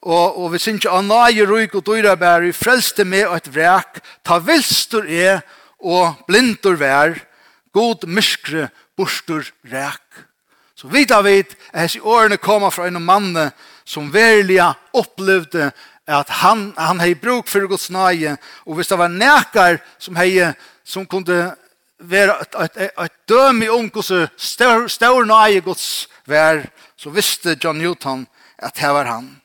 og, 0.02 0.40
og 0.42 0.52
vi 0.54 0.60
synge 0.60 0.90
annaje 0.90 1.46
røyk 1.46 1.78
og 1.78 1.86
dyra 1.86 2.16
bær, 2.18 2.42
vi 2.42 2.52
frelste 2.58 3.06
med 3.06 3.28
og 3.30 3.38
et 3.38 3.52
vrek, 3.54 4.02
ta 4.26 4.40
vilstur 4.42 5.06
er 5.06 5.46
og 5.80 6.26
blindur 6.28 6.80
vær, 6.82 7.16
god 7.72 8.08
myskre 8.10 8.68
bostur 8.98 9.46
rek. 9.72 10.26
Så 10.76 10.90
vidt 10.90 11.14
av 11.14 11.28
vidt, 11.30 11.54
hessi 11.78 12.02
årene 12.02 12.42
koma 12.42 12.72
fra 12.74 12.90
en 12.90 12.98
mann 13.06 13.36
som 13.86 14.10
verlig 14.14 14.58
opplevde 14.98 15.70
att 16.06 16.30
han 16.30 16.74
han 16.78 17.00
hei 17.00 17.16
bruk 17.16 17.48
för 17.48 17.68
Guds 17.68 17.90
nåde 17.90 18.38
och 18.66 18.76
hvis 18.76 18.88
det 18.88 18.96
var 18.96 19.10
nækar 19.10 19.80
som 19.98 20.16
hei 20.16 20.54
som 20.84 21.06
kunde 21.06 21.56
vara 21.98 22.40
ett 22.40 22.56
ett 22.56 22.78
ett 22.78 23.28
döme 23.28 23.70
om 23.70 23.92
hur 23.94 24.02
så 24.02 24.28
stor 24.38 24.88
stor 24.88 25.26
nåde 25.26 25.62
Guds 25.62 26.08
var 26.26 26.70
så 26.96 27.10
visste 27.10 27.58
John 27.60 27.78
Newton 27.78 28.26
att 28.58 28.78
här 28.78 28.94
var 28.94 29.06
han. 29.06 29.42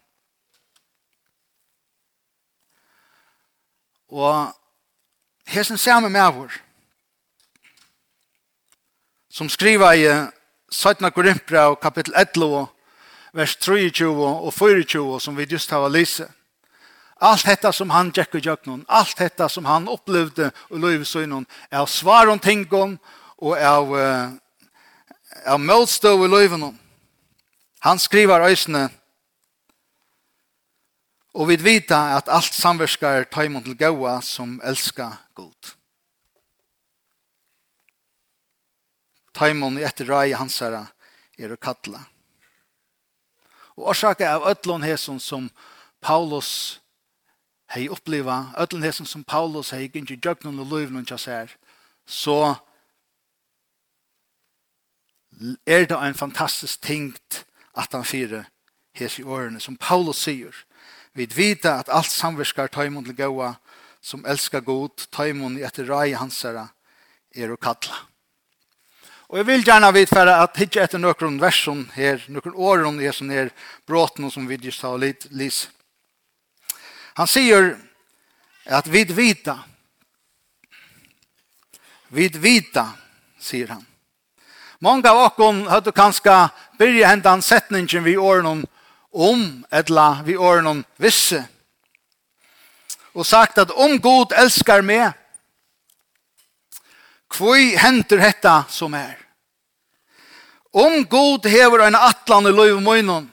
Och 4.09 4.53
hesen 5.47 5.79
samme 5.79 6.09
med 6.09 6.35
vår 6.35 6.53
som 9.29 9.49
skriver 9.49 9.95
i 9.95 10.27
17 10.73 11.11
Korinthbrev 11.11 11.75
kapitel 11.75 12.15
11 12.15 12.67
vers 13.33 13.57
23 13.61 14.07
og 14.07 14.53
24 14.53 15.21
som 15.21 15.37
vi 15.37 15.45
just 15.45 15.71
har 15.71 15.89
lyst 15.89 16.21
Allt 17.19 17.47
detta 17.47 17.73
som 17.73 17.91
han 17.91 18.13
gick 18.15 18.35
och 18.35 18.41
gjorde 18.41 18.63
någon, 18.65 18.85
allt 18.89 19.17
detta 19.17 19.49
som 19.49 19.65
han 19.65 19.89
upplevde 19.89 20.51
och 20.57 20.79
levde 20.79 21.05
så 21.05 21.27
någon. 21.27 21.47
är 21.71 21.87
svar 21.87 22.27
om 22.27 22.39
tingon 22.39 22.99
och 23.37 23.59
är 23.59 23.97
är 25.45 25.59
målstå 25.59 26.25
i 26.25 26.29
livet 26.29 26.75
Han 27.79 27.99
skriver 27.99 28.41
ösne 28.41 28.89
och 31.33 31.51
vi 31.51 31.57
vet 31.57 31.91
att 31.91 32.29
allt 32.29 32.53
samverskar 32.53 33.25
tajmon 33.25 33.63
till 33.63 33.77
gåa 33.77 34.21
som 34.21 34.61
älskar 34.65 35.13
god. 35.35 35.67
Taimon 39.33 39.79
i 39.79 39.83
ett 39.83 40.01
rai 40.01 40.33
hans 40.33 40.63
er 41.37 41.53
och 41.53 41.61
kattla. 41.61 42.01
Och 43.49 43.89
orsaka 43.89 44.37
av 44.37 44.49
ötlån 44.49 44.83
hesson 44.83 45.21
som 45.21 45.51
Paulus 46.01 46.81
hei 47.75 47.89
oppleva 47.89 48.53
ödlen 48.57 48.83
hesen 48.83 49.07
som 49.07 49.25
Paulus 49.25 49.73
hei 49.75 49.89
gynnt 49.89 50.11
i 50.11 50.19
djøgnen 50.21 50.61
og 50.63 50.71
luivnun 50.71 51.07
tja 51.07 51.19
ser, 51.19 51.53
så 52.07 52.55
er 55.67 55.85
det 55.85 55.97
en 55.97 56.15
fantastisk 56.15 56.81
tingt 56.81 57.45
at 57.77 57.93
han 57.93 58.05
fyrer 58.05 58.47
hes 58.97 59.19
i 59.19 59.25
årene, 59.25 59.61
som 59.61 59.77
Paulus 59.77 60.23
sier. 60.25 60.55
Vi 61.13 61.27
vita 61.37 61.77
at 61.81 61.93
alt 61.93 62.09
samverskar 62.09 62.71
taimon 62.73 63.05
til 63.05 63.17
gaua, 63.17 63.57
som 64.01 64.25
elskar 64.25 64.65
god, 64.65 65.09
taimon 65.13 65.59
i 65.59 65.65
etter 65.67 65.89
rai 65.91 66.15
hansara, 66.17 66.69
er 67.35 67.53
og 67.53 67.61
kalla. 67.61 68.07
Og 69.29 69.41
jeg 69.41 69.47
vil 69.47 69.65
gjerne 69.67 69.93
vidfære 69.93 70.37
at 70.39 70.57
hitje 70.57 70.85
etter 70.85 71.03
noen 71.03 71.41
versjon 71.43 71.83
her, 71.97 72.23
noen 72.31 72.55
åren 72.55 73.01
her 73.03 73.13
som 73.13 73.31
er 73.35 73.51
bråten 73.89 74.31
som 74.31 74.47
vi 74.49 74.61
just 74.63 74.85
har 74.87 74.97
litt 75.03 75.27
lyst 75.35 75.76
Han 77.17 77.27
sier 77.27 77.77
att 78.67 78.87
vid 78.87 79.11
vita 79.11 79.59
vid 82.09 82.37
vita 82.37 82.91
säger 83.39 83.69
han. 83.69 83.87
Många 84.79 85.11
av 85.11 85.33
oss 85.39 85.69
hade 85.69 85.93
kanske 85.93 86.49
börjat 86.79 87.09
hända 87.09 87.33
en 87.33 87.43
sättning 87.43 87.87
vid 88.03 88.19
åren 88.19 88.67
om 89.13 89.67
eller 89.71 90.23
vid 90.23 90.37
åren 90.37 90.85
visse 90.97 91.45
och 93.13 93.27
sagt 93.27 93.59
att 93.59 93.71
om 93.71 93.99
god 93.99 94.33
älskar 94.33 94.83
mig 94.83 95.11
kvui 97.31 97.77
henter 97.77 98.19
hetta 98.19 98.65
som 98.69 98.95
är. 98.95 99.19
Om 100.71 101.05
god 101.05 101.47
hever 101.47 101.79
en 101.79 101.95
atlan 101.95 102.47
i 102.47 102.53
löv 102.53 102.83
munnen 102.83 103.31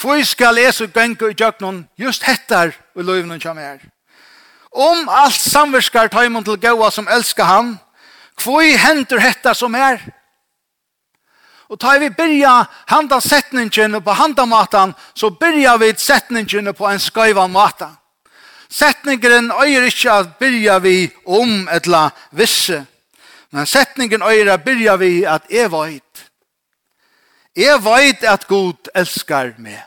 Hvor 0.00 0.22
skal 0.24 0.58
jeg 0.60 0.74
så 0.74 0.86
gønge 0.86 1.30
i 1.30 1.34
djøknen 1.34 1.86
just 1.98 2.22
hettar 2.28 2.74
og 2.94 3.04
løyvnen 3.04 3.40
kommer 3.40 3.62
her? 3.62 3.78
Om 4.72 5.08
alt 5.08 5.40
samverskar 5.40 6.10
tøymon 6.12 6.44
til 6.44 6.60
gåa 6.60 6.90
som 6.92 7.08
elskar 7.08 7.48
han, 7.48 7.76
hvor 8.42 8.60
henter 8.60 9.18
hetta 9.18 9.54
som 9.54 9.74
er? 9.74 10.02
Og 11.68 11.80
tar 11.80 11.98
vi 11.98 12.10
byrja 12.10 12.64
handa 12.86 13.20
setningen 13.20 14.02
på 14.04 14.12
handamatan, 14.12 14.92
så 15.14 15.30
byrja 15.30 15.76
vi 15.76 15.94
setningen 15.96 16.74
på 16.74 16.86
en 16.86 17.00
skøyvan 17.00 17.50
mata. 17.50 17.96
Setningen 18.68 19.50
øyer 19.50 19.88
ikke 19.88 20.12
at 20.12 20.36
byrja 20.38 20.78
vi 20.78 21.10
om 21.26 21.68
etla 21.72 22.10
visse, 22.30 22.84
men 23.50 23.66
setningen 23.66 24.22
øyer 24.22 24.52
at 24.52 24.64
byrja 24.64 24.96
vi 24.96 25.24
at 25.24 25.42
jeg 25.50 25.72
veit. 25.72 26.05
Jeg 27.56 27.80
veit 27.84 28.24
at 28.24 28.46
Gud 28.48 28.90
elskar 28.94 29.54
meg. 29.58 29.80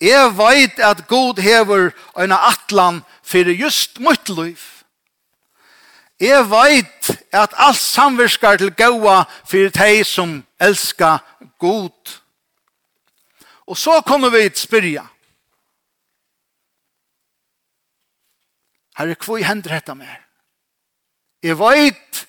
Jeg 0.00 0.34
veit 0.36 0.80
at 0.84 1.06
Gud 1.08 1.40
hever 1.40 1.94
en 2.20 2.34
atlan 2.36 3.00
for 3.24 3.48
just 3.56 4.00
mitt 4.00 4.28
liv. 4.28 4.60
Jeg 6.20 6.44
veit 6.50 7.10
at 7.32 7.56
alt 7.56 7.80
samverskar 7.80 8.60
til 8.60 8.72
gaua 8.76 9.24
for 9.48 9.72
de 9.72 10.04
som 10.04 10.38
elskar 10.60 11.24
Gud. 11.58 12.20
Og 13.66 13.76
så 13.76 14.00
kommer 14.06 14.30
vi 14.30 14.50
spyrja. 14.54 15.06
Herre, 18.96 19.16
hva 19.20 19.42
hender 19.44 19.76
dette 19.76 19.94
mer? 19.96 20.20
Jeg 21.44 21.58
veit 21.60 22.22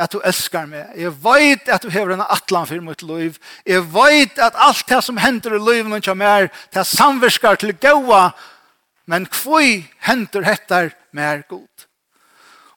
at 0.00 0.12
du 0.12 0.20
elskar 0.24 0.66
meg. 0.68 0.88
Jeg 0.96 1.12
veit 1.22 1.68
at 1.68 1.84
du 1.84 1.90
hever 1.92 2.14
en 2.14 2.24
atlan 2.24 2.68
for 2.68 2.84
mitt 2.84 3.02
liv. 3.06 3.36
Jeg 3.66 3.84
veit 3.92 4.38
at 4.40 4.56
alt 4.56 4.86
det 4.88 5.02
som 5.04 5.20
hender 5.20 5.56
i 5.56 5.60
livet 5.60 5.90
min 5.90 6.04
kommer 6.04 6.26
er, 6.26 6.48
det 6.74 6.86
samverskar 6.88 7.60
til 7.60 7.74
gaua, 7.76 8.30
men 9.06 9.28
hvor 9.28 9.64
hender 10.06 10.46
hettar 10.46 10.92
mer 11.12 11.42
god. 11.48 11.86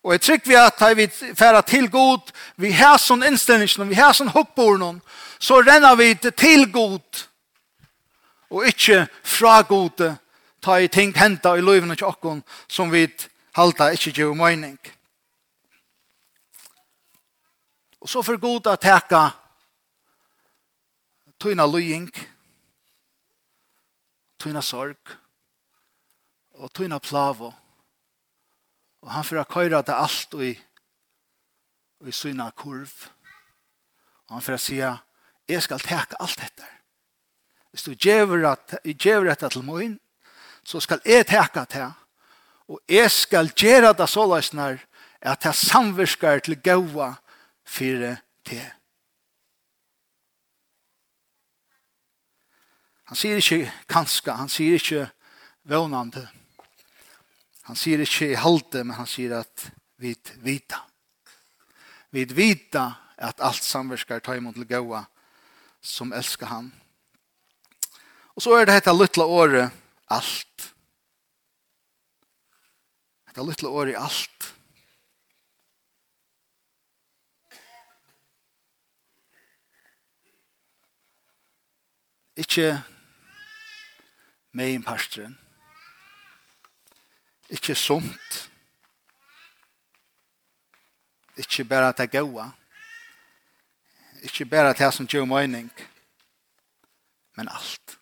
Og 0.03 0.11
jeg 0.11 0.21
trykker 0.21 0.49
vi 0.51 0.55
at 0.59 0.97
vi 0.97 1.35
færa 1.35 1.61
til 1.61 1.87
god, 1.91 2.33
vi 2.59 2.71
har 2.75 2.97
sånn 2.99 3.23
innstilling, 3.23 3.69
vi 3.87 3.95
har 3.95 4.11
sånn 4.13 4.33
hukkborn, 4.33 4.99
så 5.39 5.61
renner 5.63 5.95
vi 5.95 6.09
til 6.19 6.67
god, 6.71 7.23
og 8.51 8.67
ikke 8.67 9.05
fra 9.23 9.61
god, 9.61 10.09
ta 10.63 10.79
i 10.79 10.91
ting 10.91 11.13
henta 11.15 11.55
i 11.57 11.63
livet 11.63 11.87
min 11.87 12.43
som 12.67 12.91
vi 12.91 13.07
halta 13.55 13.91
ikke 13.95 14.11
gjør 14.11 14.35
mening. 14.35 14.77
Og 18.03 18.09
så 18.11 18.19
for 18.19 18.35
god 18.35 18.67
å 18.67 18.75
teka 18.75 19.21
tøyna 21.39 21.63
løying, 21.67 22.09
tøyna 24.43 24.59
sorg, 24.63 25.13
og 26.59 26.71
tøyna 26.75 26.99
plavo. 26.99 27.53
Og 29.03 29.11
han 29.11 29.23
får 29.23 29.47
køyra 29.51 29.81
det 29.87 29.95
alt 29.95 30.35
i, 30.35 30.51
i 32.03 32.11
syna 32.11 32.49
kurv. 32.51 32.91
Og 34.27 34.35
han 34.35 34.45
får 34.49 34.59
sige, 34.59 34.91
jeg 35.47 35.63
skal 35.63 35.79
teka 35.79 36.19
alt 36.19 36.43
dette. 36.43 36.67
Hvis 37.71 37.87
du 37.87 37.95
gjever 37.95 39.31
dette 39.31 39.49
til 39.49 39.63
moin, 39.63 39.95
så 40.63 40.83
skal 40.83 40.99
jeg 41.07 41.27
teka 41.31 41.63
det. 41.71 41.89
Og 42.67 42.83
jeg 42.87 43.11
skal 43.11 43.51
gjøre 43.55 43.95
det 43.95 44.11
så 44.11 44.27
løsner 44.27 44.83
at 45.23 45.45
jeg 45.47 45.55
samverskar 45.55 46.43
til 46.43 46.59
gaua 46.59 47.13
fire 47.73 48.17
til. 48.45 48.63
Han 53.09 53.19
sier 53.19 53.41
ikke 53.41 53.71
kanska, 53.89 54.37
han 54.39 54.51
sier 54.51 54.79
ikke 54.79 55.07
vånande. 55.69 56.23
Han 57.67 57.77
sier 57.79 58.01
ikke 58.03 58.31
i 58.31 58.39
halte, 58.39 58.83
men 58.83 58.97
han 58.97 59.09
sier 59.09 59.37
at 59.39 59.67
vi 60.01 60.15
vita. 60.43 60.81
Vi 62.13 62.25
vita 62.29 62.85
at 63.17 63.41
alt 63.41 63.63
samverskar 63.63 64.21
tar 64.23 64.37
imot 64.37 64.57
til 64.57 64.67
gåa 64.69 65.03
som 65.83 66.13
elskar 66.13 66.51
han. 66.51 66.71
Og 68.33 68.43
så 68.43 68.55
er 68.57 68.65
det 68.65 68.79
dette 68.79 68.93
lytla 68.95 69.25
året 69.29 69.71
alt. 70.11 70.67
Dette 73.29 73.45
lytla 73.45 73.69
året 73.69 73.97
alt. 73.99 74.29
Alt 74.33 74.62
Ikke 82.35 82.83
med 84.51 84.65
mein 84.73 84.83
pastoren. 84.83 85.39
Ikke 87.49 87.75
sunt. 87.75 88.51
Ikke 91.37 91.65
bare 91.65 91.93
det 91.97 92.11
gode. 92.11 92.51
Ikke 94.23 94.45
bare 94.45 94.73
det 94.73 94.93
som 94.93 95.07
gjør 95.07 95.25
mening. 95.25 95.71
Men 97.35 97.49
alt. 97.49 97.99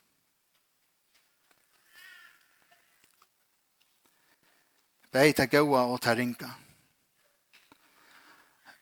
Beg 5.11 5.35
til 5.35 5.49
gode 5.49 5.79
og 5.79 6.01
til 6.01 6.15
ringa. 6.15 6.49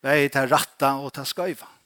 Beg 0.02 0.32
til 0.32 0.50
ratta 0.50 0.94
og 1.02 1.14
til 1.14 1.26
skøyva. 1.26 1.79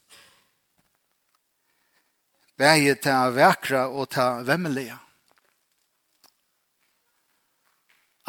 Bæje 2.64 2.96
til 2.96 3.34
vekra 3.36 3.88
og 3.92 4.06
til 4.16 4.46
vemmelige. 4.48 4.96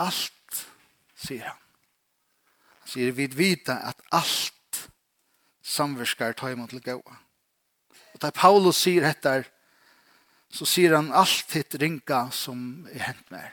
Alt, 0.03 0.57
sier 1.15 1.45
han. 1.53 1.61
Han 2.81 2.91
sier 2.91 3.15
vi 3.15 3.29
vita 3.31 3.79
at 3.93 4.03
alt 4.11 4.81
samverskar 5.63 6.35
tar 6.35 6.57
imot 6.57 6.75
til 6.75 6.83
gåa. 6.83 7.21
Og 8.15 8.23
da 8.27 8.35
Paulus 8.35 8.83
sier 8.83 9.07
dette, 9.07 9.45
så 10.51 10.67
sier 10.67 10.97
han 10.99 11.15
alt 11.15 11.55
hitt 11.55 11.79
ringa 11.79 12.27
som 12.35 12.89
er 12.91 13.07
hent 13.07 13.31
med. 13.31 13.47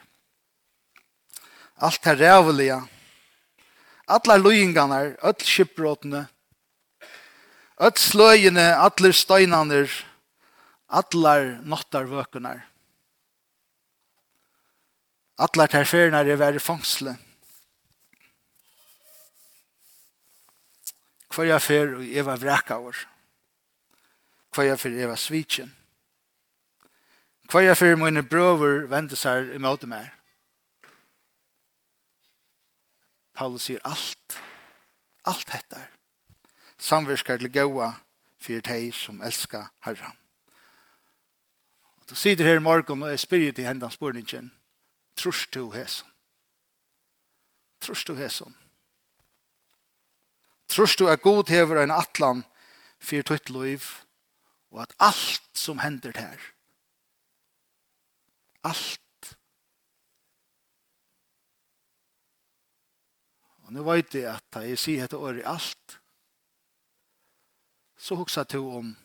Alt 1.78 2.10
er 2.10 2.24
rævelige. 2.26 2.84
Alle 4.10 4.42
løyingene, 4.42 5.04
alle 5.22 5.46
skipbråtene, 5.46 6.28
alle 7.78 8.02
sløyene, 8.02 8.72
alle 8.82 9.14
støynene, 9.14 9.86
Allar 10.92 11.62
nottarvøkunar. 11.64 12.66
Allar 15.42 15.72
terfernar 15.72 16.28
er 16.28 16.40
væri 16.40 16.60
fangsle. 16.60 17.16
Hver 21.32 21.48
jeg 21.48 21.62
fer 21.64 21.96
og 21.96 22.04
jeg 22.04 22.26
var 22.28 22.42
vrekavur. 22.42 22.98
Hver 24.52 24.68
jeg 24.68 24.80
fer 24.80 24.98
jeg 25.00 25.10
var 25.10 25.16
svitjen. 25.16 25.72
Hver 27.52 27.70
jeg 27.70 27.78
fer 27.78 27.96
mine 27.96 28.24
brøver 28.24 28.86
vende 28.92 29.16
seg 29.16 29.56
imot 29.56 29.88
meg. 29.88 30.12
Paulus 33.34 33.70
sier 33.70 33.80
alt. 33.88 34.40
Alt 35.26 35.56
hettar. 35.56 35.88
Samverskar 36.78 37.40
til 37.40 37.52
gaua 37.54 37.94
fyrir 38.42 38.66
teg 38.66 38.92
som 38.96 39.22
elskar 39.24 39.72
herran. 39.86 40.21
Du 42.12 42.16
sitter 42.16 42.44
her 42.44 42.60
i 42.60 42.60
morgen 42.60 43.04
og 43.04 43.14
er 43.14 43.16
spyrir 43.16 43.54
til 43.56 43.64
hendan 43.64 43.92
spurningen. 43.92 44.50
Trus 45.16 45.48
du 45.48 45.72
hæsson? 45.72 46.08
Trus 47.80 48.04
du 48.04 48.16
hæsson? 48.16 48.58
Trus 50.68 50.96
du 50.96 51.08
at 51.08 51.22
god 51.22 51.48
hever 51.48 51.80
en 51.84 51.92
atlan 51.92 52.44
fyrir 53.00 53.24
tøtt 53.24 53.50
loiv 53.50 53.88
og 54.72 54.82
at 54.82 54.96
alt 55.00 55.48
som 55.56 55.80
hender 55.80 56.12
her 56.16 56.44
alt 58.64 59.32
og 63.64 63.74
nu 63.74 63.84
vet 63.88 64.16
jeg 64.16 64.28
at 64.36 64.62
jeg 64.68 64.80
sier 64.80 65.08
etter 65.08 65.18
året 65.20 65.48
alt 65.48 66.00
så 67.98 68.20
hoksa 68.20 68.44
du 68.44 68.64
om 68.68 68.96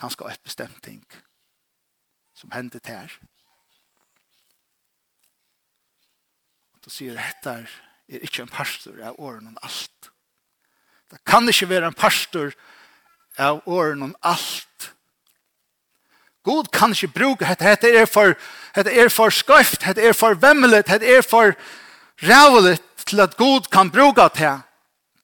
kanskje 0.00 0.32
et 0.32 0.42
bestemt 0.44 0.82
ting 0.82 1.04
som 2.42 2.50
hendte 2.50 2.80
der. 2.82 3.10
Og 6.74 6.78
då 6.84 6.90
sier 6.90 7.14
dette 7.14 7.52
er 8.10 8.24
ikke 8.26 8.42
en 8.42 8.50
pastor 8.50 8.98
av 8.98 9.20
åren 9.22 9.52
om 9.52 9.58
alt. 9.62 10.10
Det 11.10 11.20
kan 11.28 11.46
ikke 11.48 11.68
være 11.70 11.92
en 11.92 11.98
pastor 11.98 12.50
av 13.38 13.62
åren 13.70 14.02
om 14.02 14.14
alt. 14.26 14.88
God 16.42 16.72
kan 16.74 16.90
ikke 16.90 17.12
bruke 17.14 17.46
dette. 17.46 17.64
Dette 17.64 17.92
er 17.94 18.08
for, 18.10 18.34
dette 18.74 18.90
er 18.90 19.12
for 19.12 19.30
skøft, 19.30 19.84
dette 19.84 20.02
er 20.02 20.16
for 20.16 20.34
vemmelig, 20.34 20.82
dette 20.88 21.06
er 21.06 21.22
for 21.22 21.54
rævelig 22.22 22.80
til 23.06 23.22
at 23.22 23.36
God 23.36 23.70
kan 23.70 23.90
bruke 23.90 24.26
det 24.34 24.56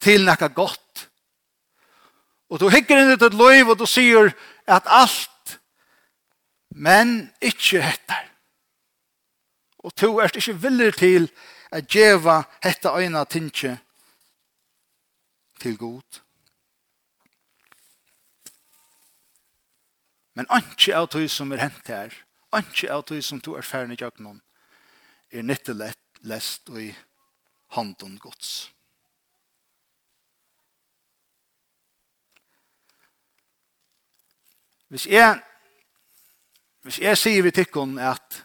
til 0.01 0.23
noe 0.29 0.53
godt. 0.55 1.09
Og 2.49 2.63
du 2.63 2.69
hikker 2.71 3.03
inn 3.03 3.17
i 3.17 3.19
ditt 3.19 3.35
liv 3.35 3.69
og 3.69 3.81
du 3.81 3.87
sier 3.91 4.31
at 4.71 4.87
alt 4.87 5.38
Men 6.71 7.33
ikkje 7.41 7.83
hettar. 7.83 8.29
Og 9.79 9.95
to 9.97 10.19
er 10.19 10.33
ikkje 10.35 10.59
villig 10.63 10.95
til 10.99 11.29
at 11.73 11.87
djeva 11.91 12.43
hetta 12.65 12.95
øyna 12.99 13.25
tinkje 13.25 13.79
til 15.61 15.79
god. 15.79 16.21
Men 20.35 20.47
anki 20.55 20.93
av 20.95 21.09
tog 21.11 21.27
som 21.31 21.53
er 21.53 21.65
hent 21.65 21.89
her, 21.91 22.15
anki 22.55 22.87
av 22.87 23.03
tog 23.09 23.23
som 23.27 23.41
to 23.43 23.57
er 23.59 23.67
ferdig 23.67 23.99
i 23.99 24.05
jøgnon, 24.05 24.39
er 25.35 25.43
nyttelett 25.43 26.21
lest 26.31 26.71
og 26.71 26.83
i 26.83 26.93
handon 27.75 28.19
gods. 28.23 28.71
Hvis 34.89 35.07
jeg 35.07 35.43
Hvis 36.89 37.03
jeg 37.05 37.19
sier 37.21 37.43
vi 37.45 37.51
tikkun 37.53 37.99
at 38.01 38.37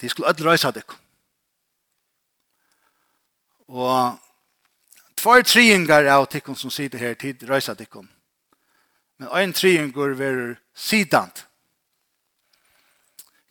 de 0.00 0.08
skulle 0.08 0.28
ødel 0.28 0.50
røysa 0.50 0.68
tikkun. 0.70 0.98
Og 3.68 4.18
tvær 5.16 5.46
triingar 5.48 6.10
av 6.12 6.26
tikkun 6.28 6.60
som 6.60 6.70
sitter 6.70 7.00
her 7.00 7.16
tid 7.16 7.46
røysa 7.48 7.72
tikkun. 7.74 8.04
Men 9.16 9.32
ein 9.32 9.56
triingar 9.56 10.12
verur 10.20 10.58
sidant. 10.74 11.46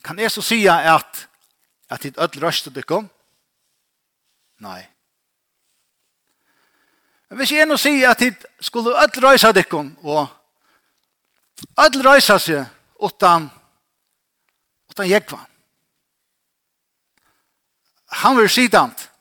Kan 0.05 0.21
jeg 0.21 0.29
så 0.31 0.45
sia 0.45 0.77
at 0.93 1.25
at 1.89 2.03
de 2.03 2.13
ødel 2.21 2.45
røysa 2.45 2.69
tikkun? 2.69 3.09
Nei. 4.61 4.85
Men 7.29 7.41
hvis 7.41 7.57
jeg 7.57 7.65
nå 7.65 7.81
sier 7.81 8.13
at 8.13 8.19
de 8.19 8.35
skulle 8.61 8.93
ødel 8.93 9.25
røysa 9.25 9.55
tikkun 9.57 9.95
og 10.03 10.27
Ödel 11.77 12.03
röjsa 12.03 12.39
sig 12.39 12.65
utan, 12.99 13.49
utan 14.89 15.07
jäkva. 15.07 15.47
Han 18.05 18.35
var 18.35 18.47
sidant. 18.47 19.11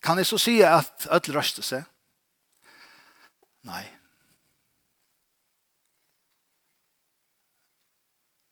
Kan 0.00 0.18
jag 0.18 0.26
så 0.26 0.38
säga 0.38 0.74
att 0.74 1.06
ödel 1.06 1.34
röjsa 1.34 1.62
sig? 1.62 1.84
Nej. 3.60 3.98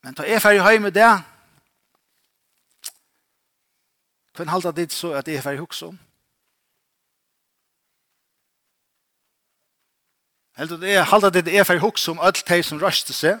Men 0.01 0.15
ta 0.15 0.23
er 0.23 0.39
ferdig 0.39 0.61
høy 0.63 0.79
med 0.79 0.93
det. 0.95 1.23
Kun 4.37 4.47
halda 4.47 4.71
dit 4.71 4.93
så 4.93 5.11
at 5.17 5.27
er 5.27 5.41
ferdig 5.41 5.59
huksom. 5.59 5.97
Helt 10.57 10.81
det 10.81 10.95
er 10.95 11.03
halda 11.05 11.29
det 11.29 11.47
er 11.53 11.63
for 11.63 11.77
hugg 11.77 11.99
som 12.01 12.19
alt 12.19 12.41
tei 12.45 12.63
som 12.65 12.79
røste 12.81 13.13
seg. 13.13 13.37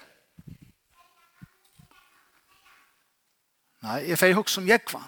Nei, 3.81 4.03
er 4.05 4.19
for 4.19 4.37
hugg 4.37 4.49
som 4.53 4.67
jekvan. 4.69 5.07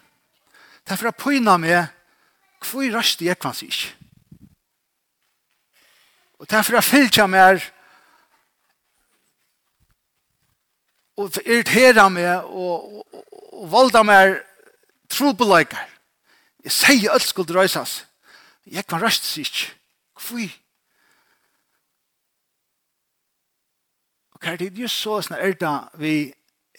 Derfor 0.89 1.07
er 1.07 1.17
poina 1.17 1.57
med 1.61 1.85
hvor 2.65 2.87
røste 2.95 3.27
jekvan 3.27 3.53
sig 3.53 3.69
ikke. 3.69 3.91
Og 6.39 6.49
derfor 6.49 6.75
er 6.75 6.81
fylkja 6.81 7.27
mer 7.27 7.61
og 11.19 11.37
irritera 11.45 12.07
meg 12.09 12.47
og, 12.47 13.03
og, 13.03 13.25
og 13.53 13.71
valda 13.71 14.01
meg 14.07 14.37
trobeleikar. 15.11 15.85
Jeg 16.63 16.73
sier 16.73 17.13
alt 17.13 17.27
skulle 17.27 17.53
røysas. 17.53 18.05
Jeg 18.65 18.87
kan 18.87 19.03
røst 19.03 19.29
sig 19.29 19.45
ikke. 19.45 19.69
Hvorfor? 20.15 20.49
Og 24.39 24.45
hva 24.45 24.53
er 24.53 24.57
det 24.57 24.79
just 24.79 25.01
så 25.03 25.19
sånn 25.21 25.37
er 25.37 25.53
det 25.59 25.75
vi 25.99 26.13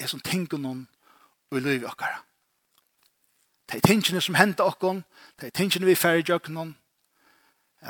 er 0.01 0.09
som 0.09 0.21
tenker 0.21 0.59
noen 0.59 0.87
og 1.51 1.59
i 1.59 1.61
livet 1.61 1.89
okkara. 1.91 2.23
Det 3.69 3.79
er 3.79 3.87
tingene 3.87 4.21
som 4.21 4.35
henter 4.35 4.65
okkon, 4.65 5.05
det 5.41 5.51
er 5.51 5.55
tingene 5.55 5.87
vi 5.87 5.95
ferdig 5.95 6.31
gjør 6.31 6.49
noen. 6.51 6.73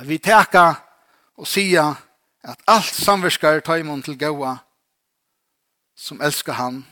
Vi 0.05 0.19
teker 0.19 0.75
og 1.37 1.47
sier 1.49 1.95
at 2.43 2.63
alt 2.67 2.95
samverskar 2.95 3.61
tar 3.61 3.81
imot 3.81 4.05
til 4.05 4.19
gaua 4.19 4.57
som 5.97 6.21
elskar 6.21 6.57
han 6.57 6.85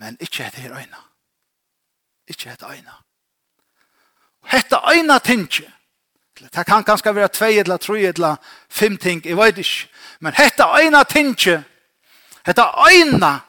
men 0.00 0.16
ikkje 0.20 0.46
etter 0.46 0.64
her 0.64 0.78
øyna 0.80 1.02
ikkje 2.30 2.52
etter 2.52 2.72
øyna 2.72 2.96
og 4.40 4.50
hette 4.54 4.80
øyna 4.94 5.18
tingje 5.18 5.70
kapitlet. 6.40 6.52
Det 6.52 6.66
kan 6.66 6.84
kanskje 6.84 7.14
være 7.14 7.28
tvei 7.28 7.58
eller 7.58 7.76
tre 7.76 8.08
eller 8.08 8.36
fem 8.68 8.96
ting, 8.96 9.24
jeg 9.24 9.36
vet 9.36 9.58
ikke. 9.58 9.88
Men 10.20 10.32
dette 10.32 10.64
ene 10.82 11.04
tinget, 11.04 11.62
dette 12.46 12.62
ene 12.90 13.40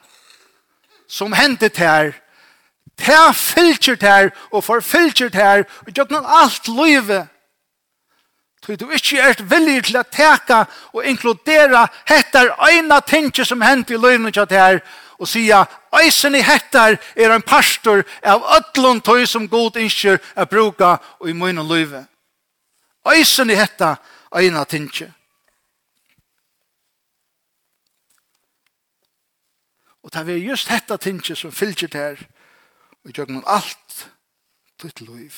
som 1.07 1.33
hendte 1.33 1.69
til 1.69 1.85
her, 1.85 2.11
det 2.97 3.35
fylker 3.35 3.95
til 3.95 4.07
her 4.07 4.29
og 4.51 4.63
forfylker 4.63 5.29
til 5.29 5.41
her 5.41 5.63
og 5.87 5.93
gjør 5.93 6.11
noen 6.11 6.25
alt 6.25 6.67
livet. 6.67 7.27
Så 8.65 8.75
du 8.75 8.89
ikke 8.89 9.19
er 9.19 9.41
villig 9.41 9.83
til 9.85 9.97
å 9.97 10.03
teka 10.03 10.65
og 10.93 11.05
inkludera 11.05 11.87
dette 12.07 12.45
ene 12.69 13.01
tinget 13.07 13.47
som 13.47 13.61
hendte 13.61 13.93
i 13.93 13.97
livet 13.97 14.33
til 14.33 14.57
her 14.57 14.81
og 15.17 15.27
sier 15.27 15.65
Eisen 15.93 16.35
i 16.35 16.41
hettar 16.41 16.97
er 17.15 17.31
en 17.31 17.41
pastor 17.41 18.03
av 18.23 18.41
ötlund 18.57 19.01
tøy 19.03 19.25
som 19.25 19.47
god 19.49 19.77
innskjør 19.77 20.21
er 20.35 20.45
bruka 20.45 20.97
og 21.19 21.29
i 21.29 21.33
munnen 21.33 21.67
løyve. 21.67 22.05
Øysen 23.07 23.49
i 23.49 23.55
hetta 23.55 23.95
øyna 24.35 24.63
tinge. 24.63 25.13
Og 30.03 30.13
det 30.13 30.29
er 30.29 30.49
just 30.49 30.67
hetta 30.67 30.97
tinkje 30.97 31.35
som 31.35 31.51
fylgjer 31.51 31.87
der 31.87 32.23
og 33.03 33.11
gjør 33.11 33.25
noen 33.25 33.47
alt 33.47 34.11
ditt 34.81 35.01
liv. 35.01 35.33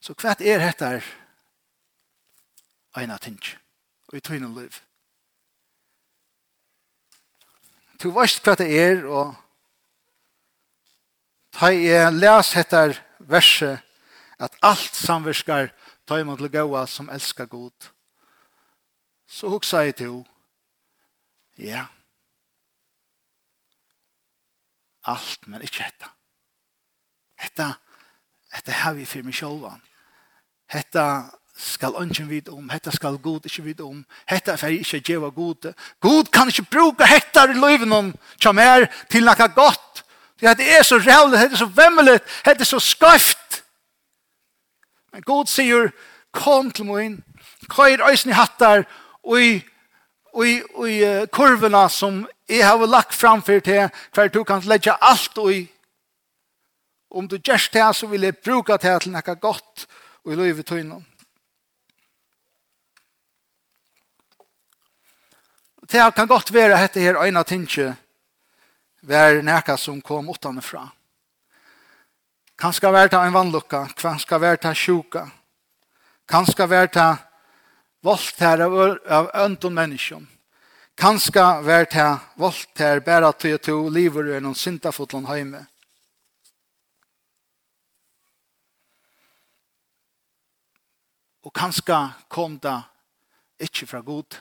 Så 0.00 0.14
hva 0.14 0.36
er 0.40 0.60
hetta 0.64 1.00
øyna 2.96 3.18
tinge 3.18 3.58
og 4.08 4.16
i 4.16 4.20
tøyna 4.20 4.48
liv? 4.60 4.80
Du 8.02 8.10
veist 8.12 8.44
hva 8.44 8.54
det 8.54 8.68
er 8.80 9.04
og 9.08 9.34
Ta 11.56 11.70
jeg 11.72 12.12
les 12.12 12.52
hettar 12.52 12.92
verset 13.28 13.82
at 14.38 14.56
alt 14.62 14.94
samverskar 14.94 15.70
tar 16.06 16.22
imot 16.22 16.38
til 16.38 16.52
gåa 16.52 16.86
som 16.86 17.10
elskar 17.10 17.46
god. 17.50 17.90
Så 19.26 19.48
hugsa 19.48 19.82
jeg 19.84 19.96
til 19.96 20.24
ja, 21.58 21.86
alt, 25.06 25.46
men 25.46 25.62
ikke 25.62 25.84
dette. 25.84 26.10
Hetta, 27.40 27.72
hetta 28.52 28.72
har 28.72 28.94
vi 28.94 29.04
for 29.04 29.26
meg 29.26 29.34
selv. 29.34 29.66
Hetta 30.72 31.06
skal 31.56 31.96
ønsken 32.00 32.28
vite 32.28 32.52
om, 32.52 32.68
hetta 32.70 32.92
skal 32.92 33.18
god 33.22 33.46
ikke 33.48 33.64
vite 33.64 33.84
om, 33.84 34.02
hetta 34.28 34.56
for 34.60 34.68
jeg 34.68 34.84
ikke 34.84 35.00
djeva 35.00 35.30
god. 35.32 35.72
God 36.00 36.32
kan 36.32 36.48
ikke 36.52 36.66
bruke 36.70 37.08
dette 37.08 37.46
i 37.50 37.56
livet 37.56 37.88
noen 37.88 38.12
som 38.36 38.58
er 38.60 38.88
til 39.10 39.24
noe 39.24 39.48
godt, 39.56 40.02
Det 40.40 40.78
er 40.78 40.82
så 40.82 40.96
rævlig, 40.96 41.38
det 41.40 41.52
er 41.52 41.56
så 41.56 41.66
vemmelig, 41.66 42.20
det 42.44 42.60
er 42.60 42.64
så 42.64 42.80
skøyft. 42.80 43.64
Men 45.12 45.22
god 45.22 45.46
sier, 45.46 45.88
kom 46.32 46.70
til 46.70 46.84
min, 46.84 47.24
køyr 47.70 48.04
øysen 48.10 48.30
i 48.30 48.36
hattar, 48.36 48.84
og 49.24 49.42
i, 49.42 49.54
i, 50.44 50.62
og 50.74 50.90
i 50.90 51.26
kurvene 51.32 51.88
som 51.90 52.26
jeg 52.48 52.68
har 52.68 52.86
lagt 52.86 53.14
framfor 53.14 53.60
til, 53.60 53.90
hver 54.14 54.28
du 54.28 54.44
kan 54.44 54.60
legge 54.60 54.92
alt 55.00 55.38
i. 55.50 55.66
Om 57.10 57.28
du 57.28 57.38
gjørst 57.38 57.72
det, 57.72 57.96
så 57.96 58.06
vil 58.06 58.20
jeg 58.20 58.36
bruke 58.36 58.72
det 58.72 59.02
til 59.02 59.12
noe 59.12 59.36
godt, 59.40 59.86
og 60.24 60.32
i 60.32 60.36
løyve 60.36 60.62
tøyne. 60.62 61.04
Det 65.86 66.14
kan 66.14 66.28
godt 66.28 66.52
være 66.52 66.74
at 66.74 66.94
dette 66.94 67.00
her 67.00 67.22
øyne 67.22 67.44
tingene, 67.44 67.96
var 69.00 69.42
näka 69.42 69.76
som 69.76 70.00
kom 70.00 70.28
utanifrån. 70.28 70.88
Kanska 72.56 72.90
var 72.90 73.08
det 73.08 73.16
en 73.16 73.32
vannlucka, 73.32 73.86
kanska 73.86 74.38
var 74.38 74.56
det 74.62 74.74
sjuka. 74.74 75.30
Kanska 76.26 76.66
var 76.66 76.86
det 76.86 77.16
våldtär 78.00 78.60
av, 78.60 78.98
av 79.08 79.30
öntun 79.34 79.74
människan. 79.74 80.28
Kanska 80.94 81.60
var 81.60 81.84
det 81.94 82.18
våldtär 82.34 83.00
bara 83.00 83.32
till 83.32 83.54
att 83.54 83.62
du 83.62 83.90
lever 83.90 84.36
i 84.36 84.40
någon 84.40 84.54
syndafotland 84.54 85.28
hemma. 85.28 85.66
Og 91.46 91.54
kanska 91.54 92.10
kom 92.28 92.58
det 92.58 92.82
ikke 93.62 93.86
fra 93.86 94.00
god. 94.00 94.34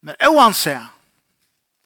Men 0.00 0.16
oansett 0.28 0.99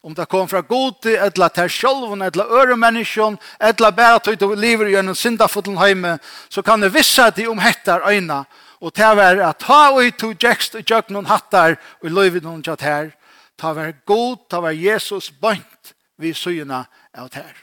Om 0.05 0.15
det 0.15 0.27
kom 0.29 0.49
fra 0.49 0.61
gode, 0.61 1.15
etla 1.17 1.47
til 1.49 1.71
sjolven, 1.73 2.21
etla 2.27 2.45
øre 2.53 2.77
menneskjon, 2.77 3.39
etla 3.57 3.89
bæra 3.97 4.19
tøyt 4.21 4.43
og 4.45 4.53
liver 4.61 4.91
gjennom 4.93 5.17
syndafotlen 5.17 5.79
heime, 5.81 6.19
så 6.53 6.61
kan 6.63 6.85
det 6.85 6.91
vissa 6.93 7.31
de 7.33 7.47
om 7.49 7.63
hettar 7.65 8.05
øyna, 8.05 8.43
og 8.85 8.93
til 8.93 9.09
å 9.09 9.17
være 9.17 9.49
at 9.49 9.63
ta 9.65 9.79
og 9.97 10.19
to 10.21 10.35
jekst 10.37 10.77
og 10.77 10.85
gjøk 10.85 11.09
noen 11.09 11.31
hattar 11.31 11.79
og 12.03 12.13
løyvi 12.13 12.45
noen 12.45 12.61
jatt 12.67 12.85
her, 12.85 13.11
ta 13.57 13.73
var 13.73 13.95
god, 14.05 14.45
ta 14.53 14.61
var 14.61 14.77
Jesus 14.77 15.31
bønt 15.33 15.95
vi 16.21 16.35
søyna 16.37 16.85
av 17.17 17.33
her. 17.33 17.57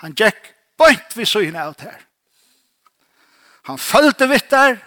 Han 0.00 0.16
gjekk 0.16 0.52
bønt 0.80 1.12
vi 1.12 1.28
søyna 1.28 1.68
av 1.68 1.76
her. 1.84 2.00
Han 3.68 3.76
følte 3.76 4.32
vitt 4.32 4.48
der, 4.48 4.78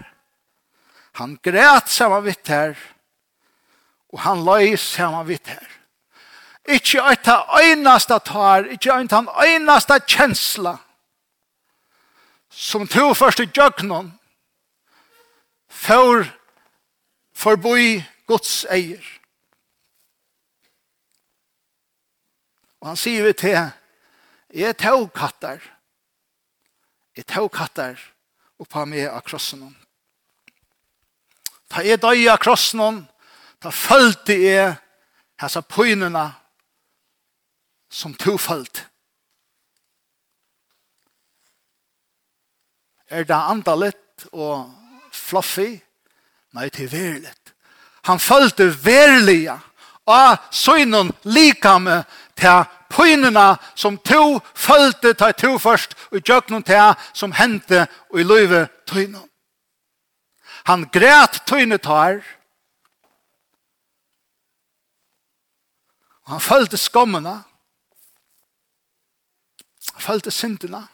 han 1.21 1.37
græt 1.43 1.93
saman 1.93 2.25
vitt 2.25 2.49
her, 2.49 2.73
og 4.09 4.25
han 4.25 4.41
løy 4.41 4.73
saman 4.73 5.29
vitt 5.29 5.53
her. 5.53 5.78
Ikke 6.67 7.15
ta 7.23 7.45
einasta 7.59 8.19
tar, 8.19 8.65
ikke 8.65 8.93
et 8.93 9.13
einasta 9.13 9.99
kjensla 9.99 10.77
som 12.49 12.87
to 12.87 13.13
først 13.13 13.39
i 13.39 13.45
djøgnen 13.45 14.11
for 15.69 16.25
forboi 17.33 18.03
Guds 18.27 18.65
eier. 18.69 19.03
Og 22.81 22.87
han 22.91 22.97
sier 22.99 23.25
vi 23.25 23.33
til 23.33 23.57
jeg 24.53 24.77
tog 24.81 25.11
kattar 25.13 25.61
jeg 27.15 27.25
tog 27.29 27.51
kattar 27.53 27.99
oppa 28.59 28.85
med 28.85 29.07
av 29.09 29.21
krossen 29.27 29.67
ta 31.69 31.83
jeg 31.85 32.01
døy 32.01 32.25
av 32.31 32.39
krossen 32.41 33.03
ta 33.61 33.71
følte 33.71 34.37
jeg 34.41 34.77
hessa 35.39 35.61
pøynene 35.61 36.25
som 37.89 38.13
tofalt. 38.13 38.85
Er 43.09 43.23
det 43.23 43.35
andalet 43.35 44.27
og 44.31 44.69
fluffy? 45.11 45.79
Nei, 46.53 46.69
det 46.69 46.85
er 46.85 46.93
verligt. 46.93 47.53
Han 48.05 48.19
følte 48.19 48.69
verliga 48.85 49.59
av 50.09 50.37
synen 50.53 51.11
likame 51.25 52.03
til 52.37 52.65
pøynene 52.89 53.57
som 53.77 53.97
to 53.97 54.39
følte 54.57 55.13
til 55.13 55.33
to 55.37 55.57
først 55.61 55.95
og 56.11 56.21
gjøknen 56.21 56.63
til 56.65 56.95
som 57.13 57.33
hendte 57.37 57.85
og 58.09 58.21
i 58.21 58.25
løyve 58.25 58.67
tynen. 58.89 59.25
Han 60.65 60.85
græt 60.93 61.41
tynetar 61.49 62.21
og 66.25 66.35
han 66.35 66.41
følte 66.41 66.77
skommene 66.77 67.39
Han 69.99 70.05
følte 70.05 70.31
syndene. 70.31 70.87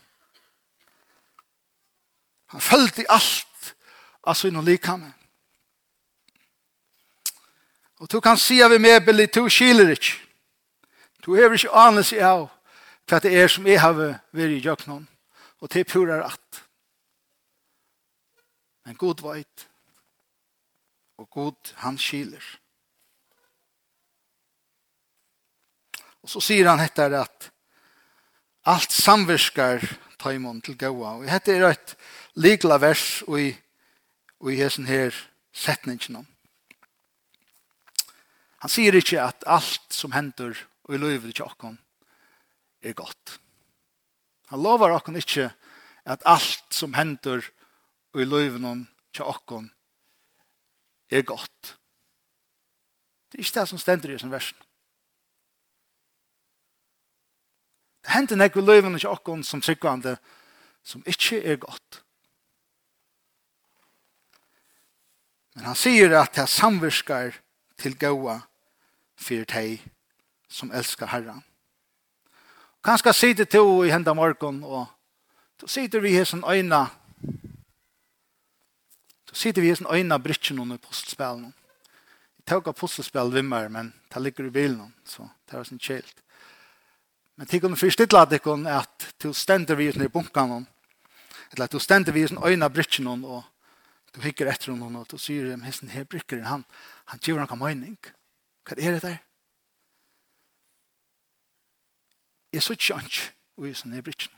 Han 2.45 2.61
følte 2.61 3.05
alt 3.09 3.75
av 4.23 4.33
sin 4.33 4.55
og 4.55 4.63
likhamme. 4.65 5.11
Og 8.01 8.09
du 8.11 8.17
kan 8.19 8.37
si 8.41 8.57
av 8.65 8.73
i 8.73 8.81
meg, 8.81 9.03
Billy, 9.05 9.27
du 9.29 9.45
skiler 9.45 9.93
ikke. 9.93 10.17
Du 11.21 11.35
hever 11.35 11.53
ikke 11.53 11.77
anelse 11.77 12.17
av 12.17 12.47
hva 13.05 13.21
det 13.21 13.37
er 13.37 13.47
som 13.53 13.69
jeg 13.69 13.77
har 13.77 13.93
vært 13.93 14.57
i 14.57 14.65
jøknån. 14.65 15.05
Og 15.61 15.69
det 15.69 15.83
er 15.83 15.91
pura 15.93 16.17
rett. 16.23 16.61
Men 18.89 18.97
god 18.97 19.21
veit. 19.21 19.67
Og 21.21 21.29
god 21.29 21.75
han 21.85 22.01
skiler. 22.01 22.41
Og 26.25 26.33
så 26.33 26.41
sier 26.41 26.73
han 26.73 26.81
etter 26.81 27.21
at 27.21 27.51
Alt 28.65 28.91
samverskar 28.91 29.83
taimon 30.17 30.61
til 30.65 30.77
gaua. 30.77 31.19
Og 31.19 31.29
hette 31.29 31.53
er 31.53 31.67
et 31.69 31.95
likla 32.41 32.79
vers 32.81 33.21
i, 33.29 33.51
i 33.53 34.57
hesen 34.57 34.87
her 34.89 35.13
setningen 35.53 36.21
om. 36.21 36.27
Han 38.65 38.73
sier 38.73 38.97
ikke 38.97 39.21
at 39.21 39.45
alt 39.45 39.93
som 39.93 40.15
hender 40.15 40.57
og 40.87 40.95
i 40.95 41.01
løyver 41.01 41.29
til 41.29 41.45
okkon 41.45 41.77
er 42.81 42.97
godt. 42.97 43.37
Han 44.49 44.61
lovar 44.65 44.95
okkon 44.97 45.21
ikke 45.21 45.51
at 46.05 46.25
alt 46.25 46.73
som 46.73 46.97
hender 46.97 47.45
og 48.13 48.21
i 48.21 48.25
løyver 48.25 48.85
til 49.13 49.29
okkon 49.29 49.69
er 51.13 51.21
godt. 51.21 51.75
Det 53.29 53.37
er 53.37 53.45
ikke 53.45 53.59
det 53.59 53.69
som 53.69 53.81
stender 53.81 54.15
i 54.15 54.19
sin 54.19 54.33
versen. 54.33 54.57
Det 58.05 58.13
hender 58.13 58.37
nekve 58.37 58.61
løyvene 58.61 58.99
ikke 58.99 59.09
okkon 59.09 59.43
som 59.43 59.61
tryggvande 59.61 60.17
som 60.85 61.01
ikke 61.09 61.41
er 61.41 61.57
godt. 61.57 62.01
Men 65.55 65.65
han 65.71 65.77
sier 65.79 66.13
at 66.19 66.35
det 66.37 66.45
samvirskar 66.51 67.39
til 67.81 67.95
gåa 67.97 68.41
for 69.17 69.47
deg 69.49 69.81
som 70.51 70.71
elskar 70.71 71.09
Herren. 71.09 71.41
Og 72.83 72.91
han 72.91 73.01
skal 73.01 73.17
si 73.17 73.33
det 73.33 73.49
til 73.49 73.87
i 73.87 73.89
henda 73.89 74.13
morgen 74.13 74.61
og 74.63 74.85
så 75.59 75.67
sitter 75.67 76.03
vi 76.03 76.13
i 76.19 76.25
sin 76.25 76.43
øyne 76.43 76.85
så 79.25 79.35
sitter 79.41 79.61
vi 79.61 79.71
i 79.71 79.75
sin 79.75 79.87
øyne 79.91 80.19
brytjen 80.19 80.59
under 80.59 80.77
postspillene. 80.77 81.53
Jeg 82.37 82.45
tar 82.45 82.61
ikke 82.61 82.73
postspillene 82.73 83.33
vimmer, 83.33 83.67
men 83.67 83.93
det 84.13 84.21
ligger 84.21 84.45
i 84.45 84.49
bilen, 84.49 84.93
så 85.05 85.27
det 85.49 85.59
er 85.59 85.63
sin 85.63 85.79
kjelt. 85.79 86.24
Men 87.35 87.47
til 87.47 87.61
kunne 87.61 87.77
forstidla 87.77 88.21
at 88.23 88.41
kun 88.41 88.67
at 88.67 89.15
du 89.23 89.33
stender 89.33 89.75
vi 89.75 89.89
i 89.89 90.07
bunkan 90.07 90.67
eller 91.51 91.65
at 91.65 91.71
du 91.71 91.79
stender 91.79 92.11
vi 92.11 92.23
i 92.23 92.27
sin 92.27 92.43
øyne 92.43 92.69
brytjen 92.69 93.07
og 93.07 93.43
du 94.15 94.21
hikker 94.21 94.47
etter 94.47 94.71
henne 94.71 94.99
og 94.99 95.07
du 95.11 95.17
sier 95.17 95.53
om 95.53 95.63
hesten 95.67 95.89
her 95.89 96.03
brykkeren 96.03 96.47
han, 96.47 96.65
han 97.05 97.19
gjør 97.19 97.43
noen 97.43 97.59
mening. 97.59 97.97
Hva 98.63 98.77
er 98.79 98.95
det 98.95 99.01
der? 99.03 99.17
Jeg 102.53 102.63
så 102.63 102.73
ikke 102.73 102.99
ikke 103.03 103.33
og 103.57 103.67
i 103.67 103.73
sin 103.73 104.03
brytjen. 104.03 104.31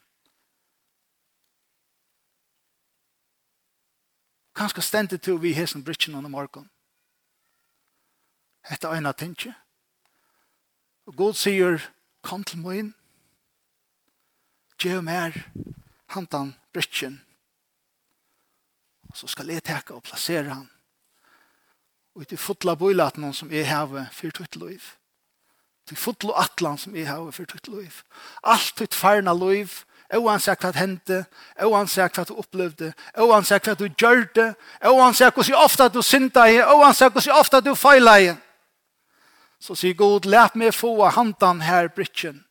Kanskje 4.57 4.81
stender 4.81 5.17
du 5.17 5.38
vi 5.38 5.51
i 5.53 5.53
hesten 5.53 5.83
brytjen 5.83 6.15
om 6.15 6.31
morgenen. 6.31 6.69
Hette 8.65 8.89
øyne 8.89 9.13
tenker. 9.13 9.53
Og 11.05 11.15
God 11.15 11.33
sier 11.33 11.77
kom 12.27 12.43
til 12.43 12.59
min, 12.59 12.91
gjør 14.81 15.01
mer 15.01 15.35
hantan 16.11 16.53
brytjen, 16.75 17.21
og 19.09 19.15
så 19.17 19.29
skal 19.31 19.49
jeg 19.53 19.63
teke 19.63 19.95
og 19.95 20.03
plassere 20.03 20.51
han, 20.51 20.67
og 22.17 22.27
til 22.27 22.41
fotla 22.41 22.75
bøylaten 22.75 23.23
noen 23.23 23.35
som 23.37 23.51
jeg 23.53 23.69
har 23.69 23.87
for 24.11 24.35
tøtt 24.35 24.59
liv, 24.59 24.83
til 25.87 25.97
fotla 25.97 26.35
atlan 26.43 26.79
som 26.81 26.95
jeg 26.95 27.07
har 27.07 27.31
for 27.31 27.47
tøtt 27.47 27.69
liv, 27.71 28.01
alt 28.43 28.73
tøtt 28.75 28.97
farna 28.97 29.33
liv, 29.37 29.83
oansett 30.15 30.63
hva 30.63 30.71
hendte, 30.75 31.23
oansett 31.63 32.15
hva 32.15 32.25
du 32.27 32.35
opplevde, 32.39 32.91
oansett 33.23 33.67
hva 33.67 33.75
du 33.75 33.87
gjørte, 33.87 34.53
oansett 34.87 35.35
hva 35.35 35.47
du 35.47 35.55
ofta 35.55 35.87
du 35.91 36.01
synda 36.03 36.47
i, 36.51 36.59
oansett 36.59 37.15
hva 37.15 37.23
du 37.23 37.31
ofta 37.35 37.63
du 37.63 37.73
feila 37.75 38.19
i. 38.23 38.29
Så 39.59 39.75
sier 39.75 39.97
god, 39.97 40.27
let 40.29 40.55
meg 40.55 40.75
få 40.75 40.93
hantan 41.13 41.63
her 41.65 41.89
brytjen. 41.93 42.43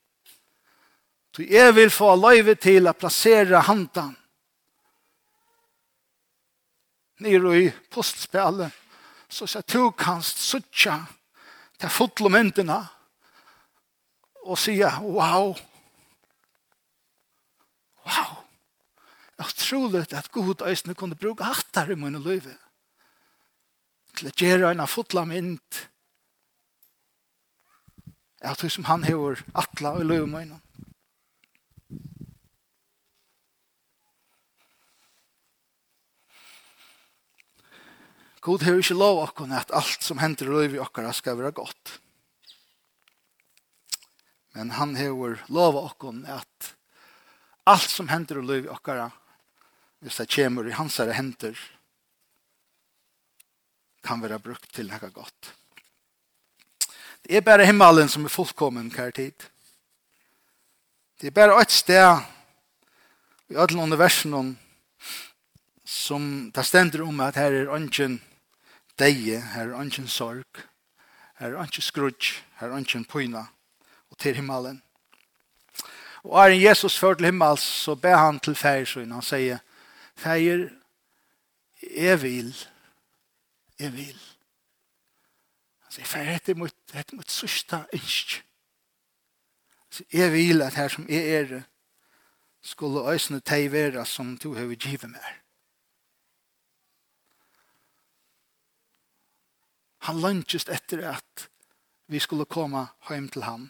Så 1.36 1.44
jeg 1.44 1.74
vil 1.76 1.90
få 1.92 2.14
løyve 2.16 2.54
til 2.56 2.88
å 2.88 2.96
plassere 2.96 3.60
hantan 3.66 4.14
nere 7.20 7.52
i 7.60 7.68
postspillet. 7.92 8.72
Så 9.28 9.48
sier 9.50 9.64
du 9.68 9.90
kanst 9.98 10.40
suttja 10.40 11.00
til 11.76 11.92
fotlomentene 11.92 12.78
og 14.46 14.58
sier, 14.62 15.00
wow, 15.02 15.50
wow, 18.06 18.36
utroligt 19.42 20.14
at 20.14 20.30
god 20.32 20.62
øyne 20.62 20.94
kunne 20.94 21.18
bruke 21.18 21.44
hattar 21.44 21.90
i 21.90 21.98
mine 21.98 22.22
løyve 22.22 22.54
til 24.16 24.30
å 24.30 24.36
gjøre 24.38 24.70
en 24.72 24.86
fotlamint 24.88 25.82
at 28.46 28.62
det 28.62 28.70
som 28.72 28.86
han 28.88 29.04
hever 29.06 29.42
atla 29.54 29.96
og 29.98 30.06
løy 30.06 30.24
med 30.30 30.46
innom. 30.46 30.62
God 38.46 38.62
hever 38.62 38.78
ikke 38.78 38.94
lov 38.94 39.24
okkon 39.24 39.54
at 39.58 39.72
alt 39.74 40.04
som 40.06 40.20
hender 40.22 40.46
løy 40.46 40.68
vi 40.70 40.78
okkara 40.78 41.10
skal 41.16 41.38
være 41.40 41.50
godt. 41.56 41.96
Men 44.54 44.70
han 44.78 44.94
hever 44.94 45.40
lov 45.50 45.80
okkon 45.80 46.22
at 46.30 46.74
alt 47.66 47.90
som 47.90 48.06
hender 48.12 48.38
løy 48.38 48.62
vi 48.68 48.70
okkara 48.70 49.10
hvis 50.04 50.20
det 50.20 50.30
kommer 50.30 50.68
i 50.68 50.76
hans 50.76 51.00
hender 51.02 51.58
kan 54.06 54.22
være 54.22 54.38
brukt 54.38 54.70
til 54.70 54.86
noe 54.86 55.10
godt. 55.10 55.50
Det 57.26 57.36
er 57.36 57.42
bare 57.42 57.66
himmelen 57.66 58.06
som 58.08 58.24
er 58.24 58.30
fullkommen 58.30 58.86
hver 58.94 59.10
tid. 59.10 59.34
Det 61.20 61.26
er 61.26 61.34
bare 61.34 61.56
et 61.58 61.72
sted 61.74 62.20
i 63.50 63.56
alle 63.58 63.82
universen 63.82 64.52
som 65.84 66.28
det 66.54 66.64
stender 66.66 67.02
om 67.02 67.20
at 67.20 67.34
her 67.34 67.50
er 67.50 67.72
ønsken 67.74 68.20
deie, 68.98 69.40
her 69.40 69.72
er 69.72 69.80
ønsken 69.80 70.06
sorg, 70.06 70.62
her 71.40 71.50
er 71.50 71.64
ønsken 71.64 71.82
skrudj, 71.82 72.30
her 72.60 72.70
er 72.70 72.78
ønsken 72.78 73.04
pyna 73.04 73.42
og 74.10 74.18
til 74.18 74.38
himmelen. 74.38 74.78
Og 76.22 76.38
er 76.44 76.54
en 76.54 76.62
Jesus 76.62 76.98
før 76.98 77.14
til 77.14 77.32
himmel, 77.32 77.58
så 77.58 77.94
ber 77.94 78.16
han 78.16 78.38
til 78.38 78.54
feiersøyn. 78.54 79.10
Han 79.10 79.22
sier, 79.22 79.58
feier, 80.14 80.68
jeg 81.82 82.22
vil, 82.22 82.54
jeg 83.78 83.92
vil. 83.98 84.35
Han 85.86 85.94
sier, 85.94 86.08
for 86.10 86.26
dette 86.26 86.52
er 86.52 86.58
mot, 86.58 86.76
dette 86.90 87.14
er 87.14 87.20
mot 87.20 87.30
sørste 87.30 87.84
innsk. 87.94 88.40
Jeg 90.12 90.32
vil 90.34 90.62
at 90.66 90.74
her 90.74 90.90
som 90.92 91.06
jeg 91.08 91.34
er, 91.40 91.60
skulle 92.66 93.04
øsne 93.12 93.38
teg 93.40 93.70
være 93.72 94.02
som 94.06 94.34
du 94.42 94.52
har 94.56 94.66
givet 94.74 95.06
meg. 95.10 95.28
Han 100.10 100.18
lønnes 100.22 100.66
etter 100.66 101.04
at 101.14 101.46
vi 102.10 102.18
skulle 102.22 102.46
komme 102.50 102.84
hjem 103.08 103.28
til 103.30 103.46
ham. 103.46 103.68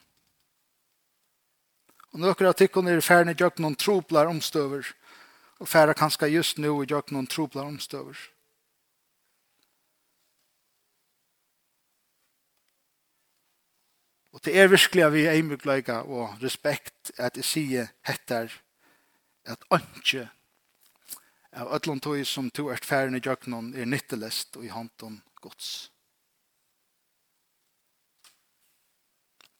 Og 2.13 2.21
noen 2.21 2.33
akkurat 2.33 2.57
tikkene 2.57 2.97
er 2.97 3.05
ferdig 3.05 3.37
gjort 3.37 3.61
noen 3.61 3.77
troplar 3.77 4.29
omstøver, 4.33 4.89
og 5.61 5.69
ferdig 5.69 5.97
kanskje 6.01 6.33
just 6.33 6.57
nå 6.61 6.73
gjort 6.89 7.13
noen 7.13 7.29
troplar 7.29 7.69
omstøver. 7.69 8.17
Og 14.37 14.44
det 14.44 14.53
er 14.61 14.68
virkelig 14.68 15.12
vi 15.12 15.22
er 15.25 15.38
imugleika 15.40 16.03
og 16.05 16.42
respekt 16.42 17.09
at 17.16 17.38
jeg 17.40 17.44
sier 17.49 17.87
hettar 18.05 18.53
at 19.49 19.62
ønske 19.72 20.27
av 21.57 21.70
ødlom 21.72 22.03
tog 22.05 22.20
som 22.29 22.51
to 22.53 22.66
er 22.68 22.83
færen 22.85 23.16
i 23.16 23.20
djøknon 23.25 23.70
er 23.72 23.88
nyttelest 23.88 24.59
og 24.61 24.66
i 24.66 24.68
hanton 24.68 25.22
gods. 25.40 25.90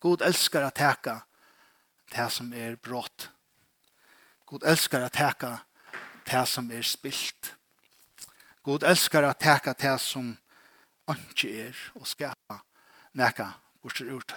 God 0.05 0.21
elskar 0.27 0.67
at 0.67 0.77
teka 0.77 1.15
det 2.13 2.27
som 2.33 2.51
er 2.53 2.77
brått. 2.77 3.31
God 4.45 4.67
elskar 4.69 5.07
at 5.07 5.17
teka 5.17 5.55
det 6.29 6.43
som 6.53 6.69
er 6.71 6.85
spilt. 6.85 7.55
God 8.63 8.85
elskar 8.85 9.25
at 9.25 9.41
teka 9.41 9.73
det 9.73 9.97
som 10.05 10.35
ønske 11.09 11.55
er 11.65 11.81
og 11.95 12.05
skapa 12.07 12.61
neka 13.17 13.49
bortsett 13.81 14.13
ut. 14.13 14.37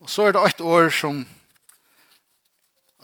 Og 0.00 0.10
så 0.10 0.26
er 0.26 0.32
det 0.32 0.44
ett 0.46 0.60
år 0.60 0.90
som 0.90 1.24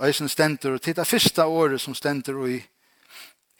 eisen 0.03 0.29
stenter, 0.29 0.75
og 0.75 0.83
til 0.83 0.97
det 0.97 1.07
første 1.07 1.45
året 1.45 1.81
som 1.81 1.95
stenter 1.95 2.37
i 2.49 2.59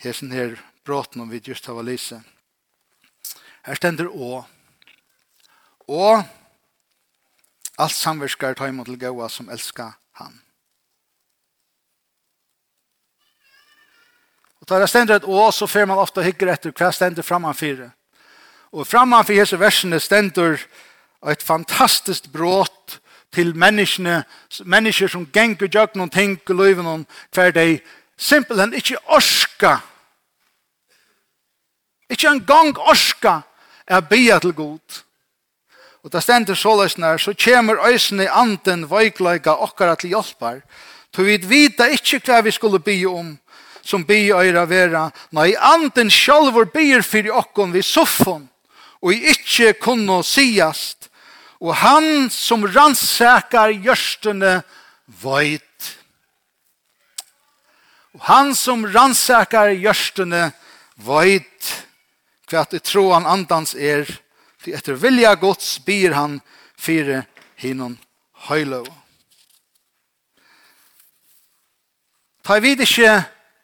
hesen 0.03 0.33
her 0.33 0.59
bråten 0.85 1.23
om 1.23 1.31
vi 1.31 1.41
just 1.47 1.67
har 1.67 1.83
lise. 1.83 2.21
Her 3.63 3.79
stender 3.79 4.11
å. 4.11 4.45
Og 5.89 6.25
alt 7.79 7.95
samverskar 7.95 8.55
tar 8.55 8.69
imot 8.69 8.91
til 8.91 8.99
gåa 8.99 9.29
som 9.31 9.49
elskar 9.49 9.95
han. 10.19 10.35
Og 14.61 14.69
tar 14.69 14.83
det 14.83 14.91
stendur 14.91 15.17
et 15.17 15.27
å, 15.27 15.51
så 15.51 15.67
fer 15.67 15.87
man 15.87 15.99
ofta 15.99 16.23
hygger 16.23 16.53
etter 16.53 16.75
hva 16.75 16.93
stendur 16.95 17.27
framanfyrir. 17.27 17.91
Og 18.73 18.87
framanfyrir 18.87 19.43
hese 19.43 19.59
versene 19.59 19.99
stendur 20.01 20.61
et 21.27 21.43
fantastiskt 21.43 22.29
brått 22.35 22.99
til 23.33 23.55
menneskene, 23.57 24.25
mennesker 24.65 25.09
som 25.09 25.27
gengur 25.33 25.71
gjøk 25.73 25.97
noen 25.97 26.11
ting 26.13 26.37
i 26.37 26.57
livet 26.57 26.85
noen 26.85 27.07
hver 27.33 27.53
de 27.55 27.81
simpelthen 28.19 28.75
ikke 28.75 29.01
orska, 29.07 29.79
ikke 32.11 32.29
en 32.29 32.45
gang 32.47 32.79
orska, 32.79 33.41
er 33.87 34.01
bia 34.01 34.39
til 34.39 34.53
god. 34.53 35.03
Og 36.03 36.13
da 36.13 36.21
stender 36.21 36.55
såleis 36.59 36.99
nær, 36.99 37.17
så 37.17 37.35
kommer 37.35 37.81
øysene 37.87 38.31
anden 38.31 38.91
veikleika 38.91 39.55
okkara 39.55 39.95
til 39.95 40.15
hjelpar, 40.15 40.61
Så 41.17 41.23
vi 41.23 41.37
vita 41.37 41.85
ikke 41.93 42.23
hva 42.25 42.41
vi 42.41 42.51
skulle 42.51 42.79
bia 42.81 43.09
om, 43.09 43.35
som 43.85 44.05
bia 44.05 44.39
øyra 44.41 44.65
vera, 44.65 45.11
nei, 45.31 45.53
anden 45.61 46.09
sjalvor 46.11 46.71
bier 46.73 47.03
fyrir 47.05 47.35
okkon 47.37 47.73
vi 47.73 47.83
soffon, 47.83 48.49
og 49.03 49.13
i 49.13 49.29
ikkje 49.35 49.75
kunne 49.77 50.23
sigast, 50.25 51.11
og 51.63 51.77
han 51.79 52.27
som 52.35 52.65
rannsakar 52.67 53.71
gjørstene 53.85 54.57
veit. 55.23 55.91
Og 58.19 58.25
han 58.27 58.51
som 58.59 58.83
rannsakar 58.91 59.71
gjørstene 59.77 60.49
veit 61.07 61.71
hva 62.51 62.65
at 62.67 62.75
troan 62.85 63.25
andans 63.31 63.77
er, 63.79 64.11
til 64.63 64.75
etter 64.77 64.99
vilja 64.99 65.37
gods 65.39 65.79
byr 65.87 66.13
han 66.19 66.41
fire 66.77 67.23
hinnom 67.63 67.95
höjlo. 68.51 68.83
Ta 72.43 72.59
vid 72.59 72.83
ikkje 72.83 73.23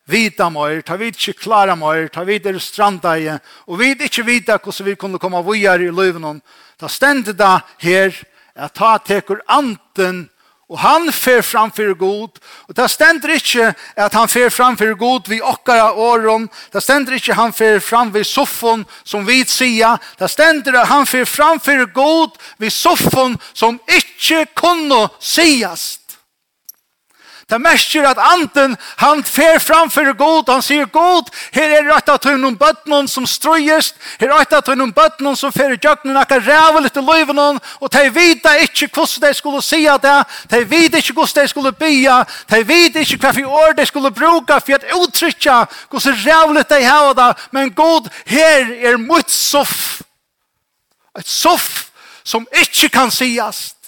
vita 0.09 0.49
mer, 0.51 0.81
ta 0.83 0.97
vid 0.97 1.17
ikke 1.17 1.37
klara 1.45 1.77
mer, 1.77 2.09
ta 2.09 2.25
vid 2.25 2.47
er 2.47 2.59
stranda 2.63 3.15
i, 3.19 3.29
og 3.69 3.79
vid 3.81 4.03
ikke 4.09 4.25
vita 4.27 4.59
hvordan 4.59 4.89
vi 4.89 4.97
kunne 4.97 5.21
komme 5.21 5.43
vujar 5.45 5.85
i 5.85 5.93
løven, 5.93 6.41
ta 6.81 6.89
stendet 6.89 7.39
da 7.39 7.59
her, 7.85 8.17
at 8.59 8.75
ta 8.75 8.97
teker 8.99 9.43
anten, 9.47 10.27
og 10.69 10.79
han 10.83 11.09
fer 11.13 11.41
framfyr 11.41 11.95
god, 11.97 12.41
og 12.69 12.77
ta 12.77 12.85
stender 12.93 13.33
ikke 13.39 13.71
at 13.97 14.13
han 14.13 14.29
fer 14.29 14.51
framfyr 14.53 14.93
god 15.01 15.31
vi 15.31 15.41
okkara 15.41 15.95
åren, 15.97 16.45
ta 16.73 16.83
stender 16.85 17.17
ikke 17.17 17.37
han 17.39 17.55
fer 17.57 17.81
fram 17.81 18.13
vid 18.13 18.29
soffon 18.29 18.85
som 19.01 19.25
vi 19.27 19.41
sier, 19.49 19.97
ta 20.21 20.29
stender 20.29 20.77
at 20.77 20.91
han 20.91 21.09
fer 21.09 21.25
framfyr 21.25 21.87
god 21.97 22.37
vi 22.61 22.69
soffon 22.71 23.39
som 23.55 23.81
ikke 23.89 24.45
kunne 24.59 25.07
sies. 25.21 25.98
Det 27.49 27.57
mestjer 27.61 28.05
at 28.05 28.19
anden, 28.21 28.75
han 29.01 29.23
fer 29.25 29.57
framfor 29.59 30.11
god, 30.19 30.51
han 30.53 30.63
sier 30.63 30.85
god, 30.93 31.31
her 31.57 31.79
er 31.79 31.87
rett 31.89 32.11
at 32.13 32.27
hun 32.29 32.43
noen 32.45 32.59
bøtnen 32.61 33.09
som 33.09 33.25
strøyest, 33.25 33.97
her 34.21 34.29
er 34.29 34.43
rett 34.43 34.53
at 34.53 34.69
hun 34.69 34.77
noen 34.83 34.93
bøtnen 34.93 35.37
som 35.37 35.55
fer 35.55 35.73
i 35.73 35.79
djøkkenen, 35.81 36.19
akka 36.21 36.43
ræve 36.45 36.85
litt 36.85 37.01
i 37.01 37.07
løyvenen, 37.07 37.63
og 37.81 37.93
de 37.97 38.05
vita 38.13 38.53
ikke 38.67 38.91
hvordan 38.93 39.25
de 39.25 39.33
skulle 39.41 39.65
si 39.65 39.81
at 39.89 40.05
det, 40.05 40.19
de 40.53 40.63
vita 40.69 41.01
ikke 41.01 41.17
hvordan 41.17 41.49
de 41.49 41.55
skulle 41.55 41.73
bya, 41.81 42.21
de 42.53 42.63
vita 42.69 43.01
ikke 43.01 43.21
hva 43.25 43.33
for 43.41 43.59
år 43.65 43.77
de 43.81 43.89
skulle 43.89 44.13
bruka 44.21 44.61
for 44.61 44.77
at 44.77 44.89
uttrykja 45.01 45.59
hvordan 45.89 46.23
ræve 46.29 46.61
litt 46.61 46.77
de 46.77 46.85
hava 46.85 47.17
det, 47.17 47.33
men 47.57 47.73
god, 47.73 48.13
her 48.29 48.75
er 48.93 49.01
mot 49.01 49.31
soff, 49.33 50.03
et 51.17 51.29
soff 51.29 51.87
som 52.29 52.45
ikke 52.53 52.93
kan 52.93 53.09
siast, 53.09 53.79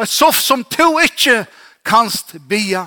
et 0.00 0.08
soff 0.08 0.40
som 0.40 0.64
to 0.64 0.94
ikke 1.04 1.42
kan 1.44 1.58
kanst 1.84 2.34
bia. 2.48 2.86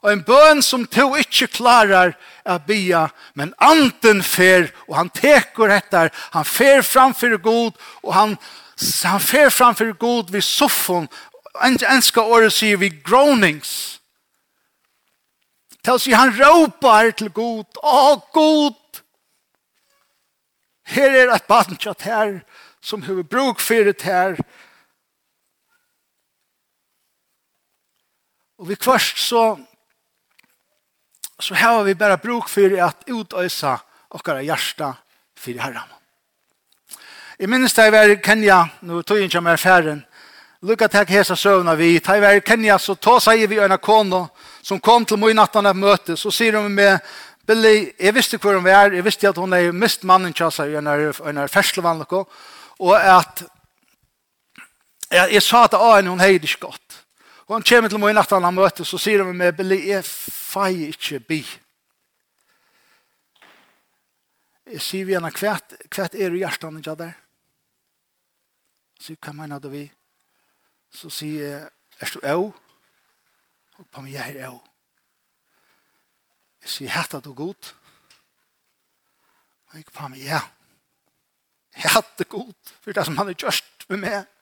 Og 0.00 0.12
en 0.12 0.22
bøn 0.24 0.62
som 0.64 0.86
to 0.88 1.10
ikkje 1.20 1.50
klarar 1.52 2.14
a 2.48 2.56
bia, 2.58 3.08
men 3.36 3.52
anten 3.60 4.22
fer, 4.24 4.70
og 4.88 4.96
han 4.96 5.10
tekur 5.12 5.72
etter, 5.72 6.08
han 6.32 6.46
fer 6.48 6.80
framfyr 6.86 7.36
god, 7.44 7.76
og 8.02 8.14
han, 8.16 8.36
han 9.04 9.20
fer 9.20 9.52
framfyr 9.52 9.92
god 10.00 10.32
vid 10.32 10.44
soffon, 10.46 11.08
en, 11.60 11.76
enska 11.90 12.24
året 12.24 12.54
sier 12.54 12.80
vi 12.80 12.88
groanings. 13.04 14.00
Til 15.84 15.96
å 15.96 16.00
si 16.00 16.16
han 16.16 16.32
råpar 16.36 17.12
til 17.16 17.28
god, 17.36 17.80
å 17.84 18.16
god, 18.32 19.02
her 20.90 21.12
er 21.14 21.34
et 21.34 21.46
badnjat 21.48 22.08
her, 22.08 22.34
som 22.80 23.04
har 23.04 23.20
bruk 23.28 23.60
fyrir 23.60 23.92
det 23.92 24.08
her, 24.08 24.40
Og 28.60 28.68
vi 28.68 28.76
kvørst 28.76 29.18
så 29.24 29.58
så 31.40 31.54
har 31.54 31.82
vi 31.82 31.94
bara 31.94 32.16
bruk 32.16 32.48
för 32.48 32.82
att 32.82 33.02
utøysa 33.06 33.80
okkara 34.08 34.42
hjärsta 34.42 34.96
för 35.38 35.58
Herren. 35.58 35.88
I 37.38 37.46
minnes 37.46 37.72
da 37.74 37.90
var 37.90 38.22
Kenya, 38.22 38.68
nu 38.80 39.02
tog 39.02 39.16
jag 39.16 39.24
inte 39.24 39.40
mer 39.40 39.56
færen, 39.56 40.04
lukka 40.60 40.88
til 40.88 41.06
hesa 41.08 41.36
søvna 41.36 41.74
vi, 41.74 41.98
da 41.98 42.12
jeg 42.14 42.20
var 42.20 42.40
Kenya, 42.40 42.78
så 42.78 42.94
ta 42.94 43.20
seg 43.20 43.48
vi 43.48 43.58
en 43.58 43.78
kono, 43.78 44.28
som 44.62 44.80
kom 44.80 45.06
til 45.06 45.16
min 45.16 45.36
natten 45.36 45.66
av 45.66 45.76
møte, 45.76 46.16
så 46.16 46.30
sier 46.30 46.52
de 46.52 46.68
med, 46.68 46.98
Billy, 47.46 47.92
jeg 47.98 48.14
visste 48.14 48.36
hvor 48.36 48.54
hun 48.54 48.64
var, 48.64 48.92
jeg 48.92 49.04
visste 49.04 49.28
at 49.28 49.36
hun 49.40 49.52
er 49.52 49.72
mist 49.72 50.04
mannen 50.04 50.32
til 50.32 50.52
seg, 50.52 50.76
hun 50.76 50.86
er, 51.38 51.48
ferslevann, 51.48 52.04
og 52.04 52.96
at 53.00 53.42
jeg, 55.10 55.32
jeg 55.32 55.42
sa 55.42 55.66
til 55.66 55.80
Aen, 55.80 56.06
hun 56.06 56.20
heidig 56.20 56.58
godt. 56.60 56.99
Og 57.50 57.56
han 57.56 57.64
kommer 57.66 57.90
til 57.90 57.98
meg 57.98 58.12
i 58.12 58.14
natten 58.14 58.44
han 58.46 58.54
møter, 58.54 58.86
så 58.86 58.98
sier 59.02 59.24
han 59.24 59.34
med 59.34 59.58
meg, 59.58 59.80
jeg 59.82 60.04
feier 60.06 60.92
ikke 60.92 61.18
bi. 61.26 61.38
Jeg 64.70 64.84
sier 64.86 65.08
vi 65.08 65.16
henne, 65.16 65.32
hva 65.34 65.56
er 66.06 66.30
du 66.30 66.38
hjertene 66.38 66.70
han 66.70 66.78
ikke 66.78 66.94
der? 67.00 67.18
Så 69.02 69.18
hva 69.18 69.34
mener 69.34 69.58
du 69.58 69.66
vi? 69.72 69.82
Så 70.94 71.10
sier 71.10 71.42
jeg, 71.48 71.66
er 71.98 72.14
du 72.14 72.22
au? 72.30 72.46
Og 73.82 73.90
på 73.90 74.06
meg, 74.06 74.14
jeg 74.14 74.38
er 74.38 74.52
au. 74.52 74.60
Jeg 76.62 76.76
sier, 76.76 76.94
hette 77.00 77.18
du 77.24 77.32
god? 77.34 77.74
Og 79.72 79.80
jeg 79.80 79.90
på 79.90 80.12
meg, 80.14 80.22
ja. 80.22 80.44
Jeg 81.74 81.96
hette 81.98 82.30
god, 82.30 82.54
for 82.78 82.94
det 82.94 83.10
som 83.10 83.18
han 83.18 83.34
har 83.34 83.42
gjort 83.42 83.90
med 83.90 84.06
meg 84.06 84.36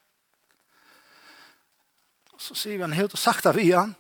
så 2.49 2.57
sier 2.57 2.79
vi 2.79 2.87
han 2.87 2.97
helt 2.97 3.13
og 3.13 3.21
sakta 3.21 3.53
vi 3.53 3.71
han. 3.75 3.93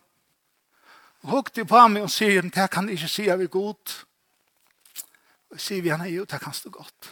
Og 1.26 1.34
hukte 1.36 1.66
på 1.68 1.80
meg 1.92 2.06
og 2.06 2.12
sier 2.12 2.46
det 2.46 2.68
kan 2.72 2.88
ikke 2.88 3.10
si 3.10 3.26
jeg 3.26 3.36
er 3.36 3.50
god. 3.52 3.96
Og 5.52 5.60
sier 5.60 5.84
vi 5.84 5.92
han, 5.92 6.06
jo, 6.08 6.24
det 6.24 6.40
kan 6.40 6.54
stå 6.56 6.72
godt. 6.72 7.10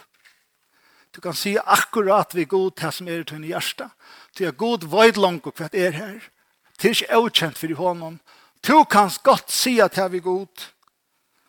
Du 1.13 1.21
kan 1.21 1.35
si 1.37 1.55
akkurat 1.57 2.33
vi 2.35 2.45
er 2.45 2.49
god 2.49 2.75
det 2.77 2.93
som 2.93 3.07
er 3.09 3.21
i 3.21 3.27
tunne 3.27 3.49
hjerte. 3.49 3.89
Du 4.37 4.45
er 4.45 4.57
god 4.57 4.85
veid 4.89 5.17
langt 5.17 5.45
hva 5.45 5.69
er 5.73 5.93
her. 5.93 6.17
Det 6.77 6.89
er 6.89 6.97
ikke 6.97 7.19
avkjent 7.19 7.57
for 7.57 7.77
honom. 7.77 8.19
Du 8.65 8.83
kan 8.89 9.09
godt 9.23 9.53
si 9.53 9.77
at 9.81 9.95
det 9.95 10.03
er 10.03 10.13
vi 10.13 10.21
god. 10.25 10.67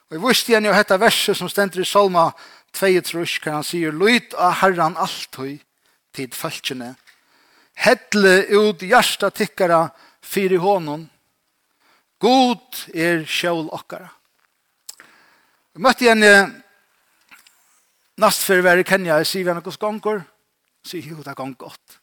Og 0.09 0.17
jeg 0.17 0.25
visste 0.25 0.53
igjen 0.53 0.69
jo 0.69 0.77
dette 0.77 1.01
verset 1.01 1.37
som 1.37 1.49
stender 1.53 1.85
i 1.85 1.89
Salma 1.89 2.31
2, 2.77 2.93
tror 3.05 3.25
jeg, 3.25 3.53
han 3.53 3.65
sier, 3.65 3.93
«Lyt 3.93 4.37
av 4.37 4.61
Herren 4.63 4.97
alltid 4.97 5.41
høy 5.41 5.59
tid 6.17 6.35
falskene, 6.37 6.95
Hedle 7.79 8.43
ut 8.51 8.83
hjärsta 8.83 9.31
tikkara 9.31 9.89
i 10.35 10.57
honom. 10.57 11.09
God 12.19 12.81
er 12.95 13.23
sjål 13.25 13.69
okkara. 13.71 14.09
Vi 15.73 15.83
møtte 15.83 16.05
igjen 16.05 16.25
eh, 16.27 16.51
nastførvær 18.19 18.83
i 18.83 18.87
Kenya. 18.87 19.21
Jeg 19.23 19.31
sier 19.31 19.53
henne 19.53 19.63
hos 19.65 19.79
gonger. 19.79 20.25
sier 20.83 21.07
jo, 21.07 21.23
det 21.23 21.37
gong 21.39 21.55
godt. 21.55 21.99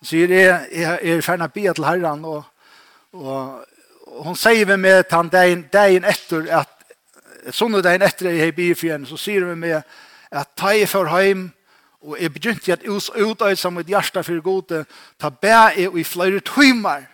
Hun 0.00 0.08
sier, 0.08 0.32
jeg, 0.32 0.68
jeg 0.72 1.16
er 1.16 1.24
ferdig 1.24 1.48
å 1.50 1.52
bia 1.52 1.74
til 1.76 1.84
herran. 1.84 2.24
Og, 2.24 2.44
og, 3.12 3.66
og 4.08 4.24
hun 4.30 4.38
sier 4.38 4.64
vi 4.64 4.78
med 4.80 5.12
han 5.12 5.28
dagen, 5.28 5.66
dagen 5.72 6.08
etter 6.08 6.48
at 6.62 7.52
sånne 7.52 7.82
dagen 7.84 8.04
etter 8.06 8.30
jeg 8.30 8.40
har 8.40 8.56
bia 8.56 8.78
for 8.78 8.94
henne, 8.94 9.08
så 9.08 9.20
sier 9.20 9.44
vi 9.50 9.58
med 9.60 9.82
at 10.32 10.56
ta 10.56 10.72
jeg 10.72 10.88
for 10.88 11.12
heim, 11.12 11.50
Og 12.04 12.20
jeg 12.20 12.32
begynte 12.32 12.72
at 12.72 12.84
us 12.88 13.08
utøy 13.08 13.54
som 13.56 13.78
mitt 13.78 13.88
hjerte 13.88 14.20
for 14.26 14.44
gode, 14.44 14.82
ta 15.18 15.30
bæ 15.32 15.52
jeg 15.72 15.94
i 15.96 16.04
flere 16.04 16.40
timer. 16.44 17.06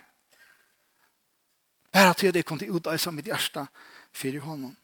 Bare 1.93 2.15
til 2.15 2.31
at 2.33 2.37
jeg 2.37 2.45
kom 2.45 2.59
til 2.59 2.99
som 2.99 3.15
mitt 3.15 3.31
hjerte 3.31 3.67
for 4.13 4.41
honom. 4.41 4.77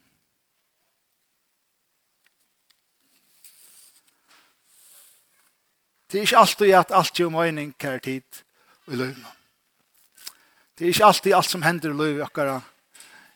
Det 6.11 6.17
er 6.17 6.21
ikke 6.21 6.39
alltid 6.39 6.71
at 6.71 6.91
alt 6.95 7.19
gjør 7.19 7.29
mening 7.29 7.73
kjær 7.75 7.99
tid 7.99 8.43
i 8.87 8.95
løven. 8.95 9.25
Det 10.77 10.85
er 10.85 10.93
ikke 10.93 11.05
alltid 11.05 11.33
alt 11.35 11.51
som 11.51 11.65
hender 11.67 11.91
i 11.91 11.97
løven 11.97 12.23
akkurat 12.23 12.63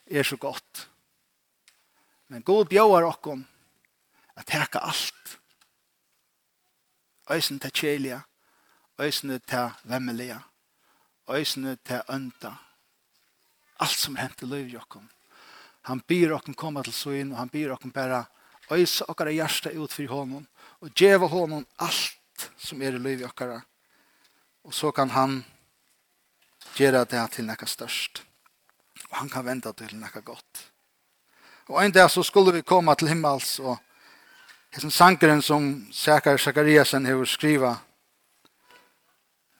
er 0.06 0.24
så 0.24 0.36
godt. 0.36 0.88
Men 2.28 2.42
god 2.42 2.64
bjør 2.72 2.96
dere 2.96 3.36
at 4.36 4.46
teka 4.46 4.80
alt 4.88 5.21
øysen 7.32 7.58
til 7.58 7.72
kjelia, 7.72 8.20
øysen 9.00 9.40
til 9.40 9.70
vemmelia, 9.84 10.40
øysen 11.30 11.78
til 11.84 12.02
ønta. 12.10 12.52
Alt 13.80 13.98
som 13.98 14.16
hent 14.16 14.42
i 14.42 14.46
løy 14.46 14.68
jokkom. 14.72 15.08
Han 15.82 16.00
byr 16.00 16.36
okken 16.36 16.54
komme 16.54 16.82
til 16.82 16.92
søyn, 16.92 17.32
og 17.32 17.38
han 17.38 17.48
byr 17.48 17.72
okken 17.74 17.90
bare 17.90 18.24
øyse 18.70 19.08
okkara 19.08 19.30
hjerte 19.30 19.72
ut 19.78 19.92
for 19.92 20.06
honom, 20.06 20.46
og 20.80 20.90
djeva 20.98 21.26
honom 21.26 21.66
alt 21.78 22.50
som 22.56 22.82
er 22.82 22.94
i 22.94 23.02
løy 23.02 23.24
okkara. 23.24 23.60
Og 24.64 24.74
så 24.74 24.92
kan 24.92 25.10
han 25.10 25.42
gjøre 26.76 27.04
det 27.04 27.22
til 27.32 27.46
nekka 27.46 27.66
størst. 27.66 28.22
Og 29.10 29.16
han 29.16 29.28
kan 29.28 29.44
vente 29.44 29.72
til 29.72 29.96
nekka 29.98 30.20
godt. 30.20 30.68
Og 31.68 31.84
en 31.84 31.92
dag 31.92 32.10
så 32.10 32.22
skulle 32.22 32.52
vi 32.52 32.62
komme 32.62 32.94
til 32.94 33.08
himmels 33.08 33.58
og 33.60 33.78
Hesen 34.72 34.90
sankeren 34.90 35.42
som 35.44 35.88
Sakar 35.92 36.38
Sakariasen 36.40 37.04
har 37.04 37.24
skriva 37.28 37.74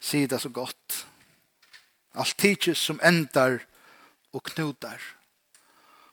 sier 0.00 0.28
det 0.28 0.38
så 0.40 0.48
godt. 0.48 1.06
Alt 2.16 2.36
tidsjes 2.40 2.80
som 2.80 3.00
endar 3.04 3.60
og 4.32 4.42
knutar. 4.48 5.00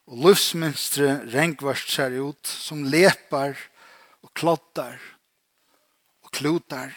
Og 0.10 0.20
luftsmønstre 0.26 1.22
rengvart 1.32 1.88
ser 1.88 2.18
ut 2.20 2.48
som 2.48 2.84
lepar 2.84 3.56
og 4.22 4.34
kloddar 4.36 5.00
og 6.26 6.32
klotar. 6.36 6.92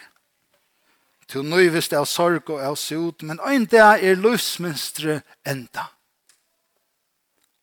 Tu 1.27 1.39
nøyvist 1.41 1.95
av 1.95 2.05
sorg 2.09 2.51
og 2.51 2.59
av 2.61 2.75
sot, 2.77 3.23
men 3.23 3.39
ein 3.47 3.63
dag 3.65 4.03
er 4.03 4.19
luftsmønstre 4.19 5.21
enda. 5.47 5.87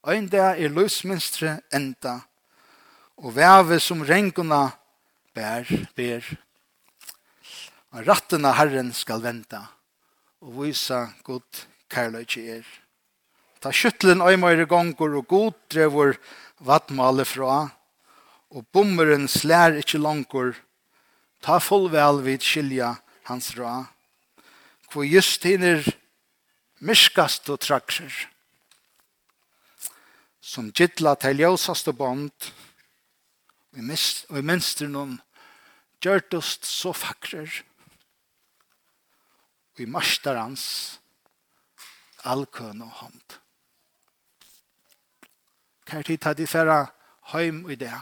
Ein 0.09 0.31
dag 0.33 0.57
er 0.57 0.73
luftsmønstre 0.73 1.59
enda 1.77 2.23
og 3.21 3.35
veve 3.37 3.77
som 3.81 4.01
renguna 4.07 4.71
bær, 5.37 5.69
bær. 5.97 6.25
Og 7.93 8.07
ratten 8.07 8.47
av 8.49 8.57
Herren 8.57 8.93
skal 8.97 9.23
venta, 9.25 9.65
og 10.41 10.63
vise 10.63 11.01
god 11.27 11.65
kærløyke 11.91 12.45
er. 12.59 12.65
Ta 13.61 13.73
kjøttelen 13.75 14.25
øymøyre 14.25 14.65
gonger, 14.71 15.19
og 15.19 15.27
god 15.29 15.53
drevor 15.73 16.17
vattmale 16.65 17.27
fra, 17.29 17.69
og 18.51 18.67
bommeren 18.73 19.29
slær 19.29 19.77
ikkje 19.83 20.01
langer, 20.01 20.55
ta 21.45 21.59
fullvel 21.61 22.23
vid 22.25 22.45
skilja 22.45 22.95
hans 23.29 23.53
ra, 23.59 23.91
hvor 24.91 25.05
just 25.05 25.45
hinner 25.45 25.85
myskast 26.81 27.51
og 27.53 27.61
trakser, 27.61 28.11
som 30.41 30.73
gittla 30.73 31.15
til 31.21 31.45
ljøsast 31.45 31.93
og 31.93 32.01
Vi 33.71 33.83
mest, 33.87 34.25
og 34.31 34.41
i 34.41 34.47
minster 34.47 34.89
noen 34.91 35.19
gjørtost 36.03 36.67
så 36.67 36.93
fakrer 36.97 37.61
og 39.81 39.85
i 39.85 39.89
marstar 39.89 40.37
hans 40.37 40.65
allkøn 42.29 42.83
og 42.85 42.91
hånd. 43.01 43.37
Kær 45.89 46.05
tid 46.05 46.27
hadde 46.27 46.43
de 46.43 46.51
færa 46.51 46.83
heim 47.33 47.63
i 47.71 47.79
det. 47.81 47.95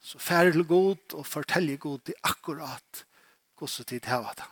Så 0.00 0.18
færre 0.18 0.52
til 0.52 0.64
god 0.64 1.14
og 1.14 1.26
fortelle 1.26 1.76
god 1.76 2.08
i 2.08 2.16
akkurat 2.24 3.04
hvordan 3.58 3.84
tid 3.84 4.08
hava 4.08 4.32
det. 4.38 4.48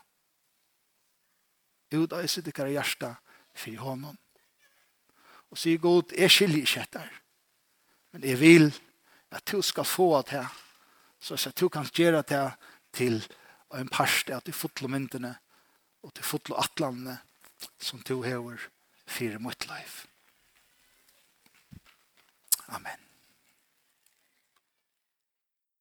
Ut 1.97 2.13
av 2.13 2.27
sitt 2.27 2.45
sitter 2.45 2.53
kjære 2.53 2.75
hjersta 2.75 3.15
for 3.57 3.81
hånden. 3.81 4.19
Og 5.49 5.57
sier 5.57 5.81
god, 5.81 6.13
jeg 6.13 6.31
skiljer 6.31 6.67
ikke 6.67 6.83
etter. 6.85 7.09
Men 8.13 8.27
jeg 8.29 8.41
vil 8.41 8.69
at 9.31 9.53
du 9.53 9.63
skal 9.63 9.85
få 9.85 10.23
det 10.23 10.31
her, 10.31 10.55
så 11.21 11.35
at 11.35 11.61
du 11.61 11.69
kan 11.69 11.89
gjøre 11.95 12.23
det 12.23 12.53
til 12.93 13.21
en 13.75 13.89
parst 13.89 14.31
at 14.31 14.47
du 14.47 14.53
fotler 14.53 14.89
myndene 14.89 15.35
og 16.03 16.13
du 16.17 16.23
fotler 16.23 16.57
atlandene 16.63 17.19
som 17.79 18.01
du 18.01 18.23
har 18.23 18.69
fire 19.07 19.39
mot 19.39 19.67
liv. 19.67 20.07
Amen. 22.69 23.08